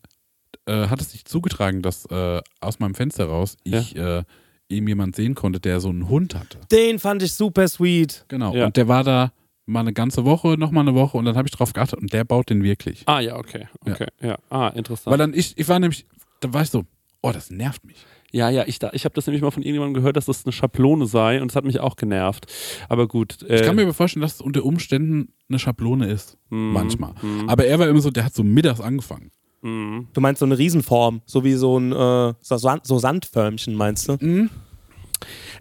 [0.65, 4.23] äh, hat es sich zugetragen, dass äh, aus meinem Fenster raus ich äh,
[4.69, 6.59] eben jemand sehen konnte, der so einen Hund hatte.
[6.71, 8.25] Den fand ich super sweet.
[8.27, 8.53] Genau.
[8.55, 8.65] Ja.
[8.65, 9.31] Und der war da
[9.65, 12.23] mal eine ganze Woche, nochmal eine Woche und dann habe ich drauf geachtet und der
[12.23, 13.03] baut den wirklich.
[13.05, 13.67] Ah, ja, okay.
[13.81, 14.07] Okay.
[14.21, 14.37] Ja.
[14.49, 15.11] Ah, interessant.
[15.11, 16.05] Weil dann ich, ich war nämlich,
[16.39, 16.85] da war ich so,
[17.21, 18.05] oh, das nervt mich.
[18.31, 21.05] Ja, ja, ich, ich habe das nämlich mal von irgendjemandem gehört, dass das eine Schablone
[21.07, 22.45] sei und es hat mich auch genervt.
[22.89, 23.41] Aber gut.
[23.43, 26.37] Äh, Ich kann mir aber vorstellen, dass es unter Umständen eine Schablone ist.
[26.49, 26.73] Mhm.
[26.73, 27.13] Manchmal.
[27.47, 29.31] Aber er war immer so, der hat so mittags angefangen.
[29.61, 30.07] mhm.
[30.13, 34.09] Du meinst so eine Riesenform, so wie so ein äh, so, Sand, so Sandförmchen, meinst
[34.09, 34.49] du?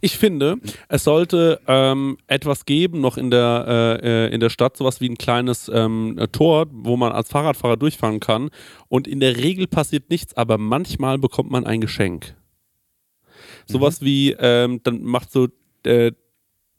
[0.03, 0.57] Ich finde,
[0.89, 5.09] es sollte ähm, etwas geben noch in der, äh, äh, in der Stadt, sowas wie
[5.09, 8.51] ein kleines ähm, äh, Tor, wo man als Fahrradfahrer durchfahren kann.
[8.89, 12.37] Und in der Regel passiert nichts, aber manchmal bekommt man ein Geschenk.
[13.67, 15.49] Sowas wie, ähm, dann macht so
[15.85, 16.13] äh,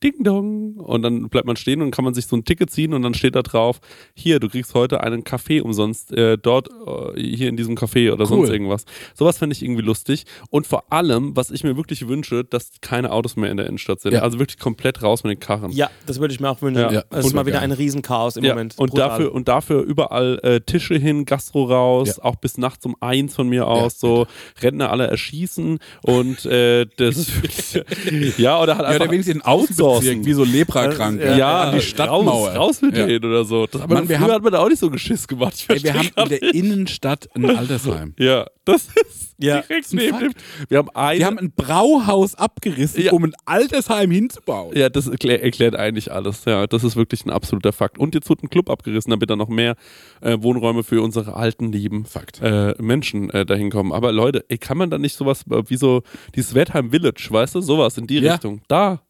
[0.03, 2.93] Ding Dong und dann bleibt man stehen und kann man sich so ein Ticket ziehen
[2.93, 3.79] und dann steht da drauf,
[4.13, 6.69] hier, du kriegst heute einen Kaffee umsonst äh, dort,
[7.15, 8.27] äh, hier in diesem Café oder Cool.
[8.27, 8.85] sonst irgendwas.
[9.15, 10.25] Sowas fände ich irgendwie lustig.
[10.51, 13.99] Und vor allem, was ich mir wirklich wünsche, dass keine Autos mehr in der Innenstadt
[14.01, 14.13] sind.
[14.13, 14.21] Ja.
[14.21, 15.71] Also wirklich komplett raus mit den Karren.
[15.71, 16.81] Ja, das würde ich mir auch wünschen.
[16.81, 16.91] Ja.
[16.91, 17.03] Ja.
[17.09, 18.75] Es ist mal wieder ein Riesenchaos im Ja, Moment.
[18.77, 19.09] und Brutal.
[19.09, 22.23] dafür, und dafür überall äh, Tische hin, Gastro raus, Ja.
[22.23, 24.27] auch bis nachts um eins von mir aus, so
[24.61, 27.27] Rentner alle erschießen und äh, das
[28.37, 29.41] ja, oder halt Ja, einfach der wenigstens den
[29.87, 31.25] Außenbezirk, wie so Leprakranke.
[31.25, 32.49] Ja, ja, an die Stadtmauer.
[32.51, 33.05] Raus, raus mit Ja.
[33.05, 33.65] denen oder so.
[33.67, 35.65] Das, aber Mann, wir früher haben- hat man da auch nicht so Geschiss gemacht.
[35.67, 38.13] Ey, wir haben in der Innenstadt ein Altersheim.
[38.17, 39.61] Ja, das ist Ja.
[39.61, 40.31] direkt neben dem.
[40.69, 41.19] Wir haben eine.
[41.19, 43.11] Die haben ein Brauhaus abgerissen, Ja.
[43.13, 44.75] um ein Altersheim hinzubauen.
[44.77, 46.43] ja, das erklär, erklärt eigentlich alles.
[46.45, 47.97] Ja, das ist wirklich ein absoluter Fakt.
[47.99, 49.75] Und jetzt wird ein Club abgerissen, damit da noch mehr
[50.21, 52.41] äh, Wohnräume für unsere alten, lieben Fakt.
[52.41, 53.91] äh, Menschen äh, dahin kommen.
[53.93, 56.01] Aber Leute, ey, kann man da nicht sowas äh, wie so
[56.35, 58.33] dieses Wertheim Village, weißt du, sowas in die Ja.
[58.33, 58.61] Richtung?
[58.67, 59.01] Da.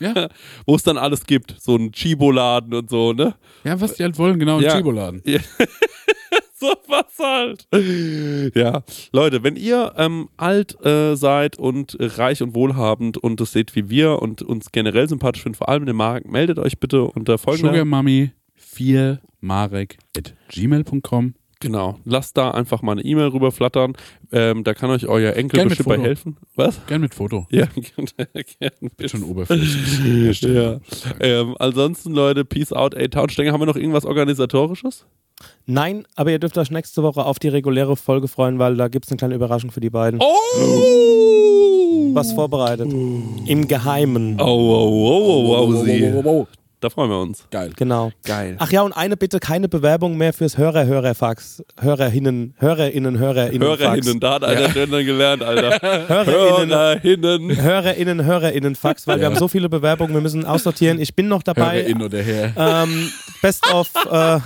[0.00, 0.28] Ja.
[0.66, 1.54] Wo es dann alles gibt.
[1.60, 3.34] So ein Chibo-Laden und so, ne?
[3.64, 4.76] Ja, was die halt wollen, genau, ein Ja.
[4.76, 5.22] Chibo-Laden.
[6.54, 8.54] so was halt.
[8.54, 8.82] Ja,
[9.12, 13.74] Leute, wenn ihr ähm, alt äh, seid und äh, reich und wohlhabend und das seht
[13.76, 17.04] wie wir und uns generell sympathisch findet, vor allem in den Markt, meldet euch bitte
[17.04, 17.70] unter folgender.
[17.72, 21.34] Sugarmummy 4 marek at gmail.com.
[21.60, 23.94] Genau, lasst da einfach mal eine E-Mail rüberflattern.
[24.32, 26.36] Ähm, da kann euch euer Enkel Gern mit bestimmt bei helfen.
[26.56, 26.84] Was?
[26.86, 27.46] Gern mit Foto.
[27.50, 29.08] Ja, gerne.
[29.08, 30.42] Schon oberflächlich.
[30.42, 30.80] ja.
[31.20, 35.06] ähm, ansonsten, Leute, Peace out, ey, Townstenger, haben wir noch irgendwas Organisatorisches?
[35.66, 39.06] Nein, aber ihr dürft euch nächste Woche auf die reguläre Folge freuen, weil da gibt
[39.06, 40.20] es eine kleine Überraschung für die beiden.
[40.20, 42.14] Oh!
[42.14, 42.92] Was vorbereitet.
[42.92, 44.40] Im Geheimen.
[44.40, 46.12] Oh, wow, wow, wow, wow, sie.
[46.12, 46.48] wow, wow.
[46.84, 47.46] Da freuen wir uns.
[47.50, 47.70] Geil.
[47.76, 48.12] Genau.
[48.24, 48.56] Geil.
[48.58, 51.62] Ach ja, und eine bitte, keine Bewerbung mehr fürs Hörer-Hörerfax.
[51.80, 53.66] Hörerinnen, Hörerinnen, Hörerinnen.
[53.66, 55.80] Hörerinnen, da hat einer drin dann gelernt, Alter.
[56.08, 57.62] Hörerinnen, Hörerinnen.
[57.62, 61.00] Hörerinnen, Hörerinnen, Fax, weil wir haben so viele Bewerbungen, wir müssen aussortieren.
[61.00, 62.52] Ich bin noch dabei, Höre in oder her.
[62.54, 63.10] ähm,
[63.40, 64.40] Best of äh,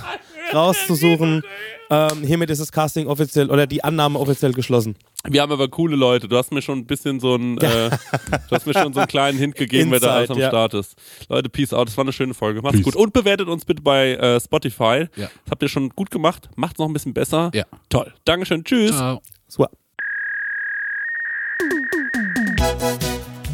[0.53, 1.43] rauszusuchen.
[1.89, 4.95] Ähm, hiermit ist das Casting offiziell oder die Annahme offiziell geschlossen.
[5.27, 6.27] Wir haben aber coole Leute.
[6.27, 9.07] Du hast mir schon ein bisschen so einen, äh, du hast mir schon so einen
[9.07, 10.49] kleinen Hint gegeben, wer da alles am Inside, ja.
[10.49, 10.95] Start ist.
[11.27, 11.87] Leute, peace out.
[11.87, 12.61] Das war eine schöne Folge.
[12.61, 12.85] Macht's Peace.
[12.85, 12.95] gut.
[12.95, 15.07] Und bewertet uns bitte bei äh, Spotify.
[15.15, 15.29] Ja.
[15.43, 16.49] Das habt ihr schon gut gemacht.
[16.55, 17.51] Macht's noch ein bisschen besser.
[17.53, 17.65] Ja.
[17.89, 18.13] Toll.
[18.23, 18.63] Dankeschön.
[18.63, 18.95] Tschüss.
[18.95, 19.21] Ciao.
[19.47, 19.65] So.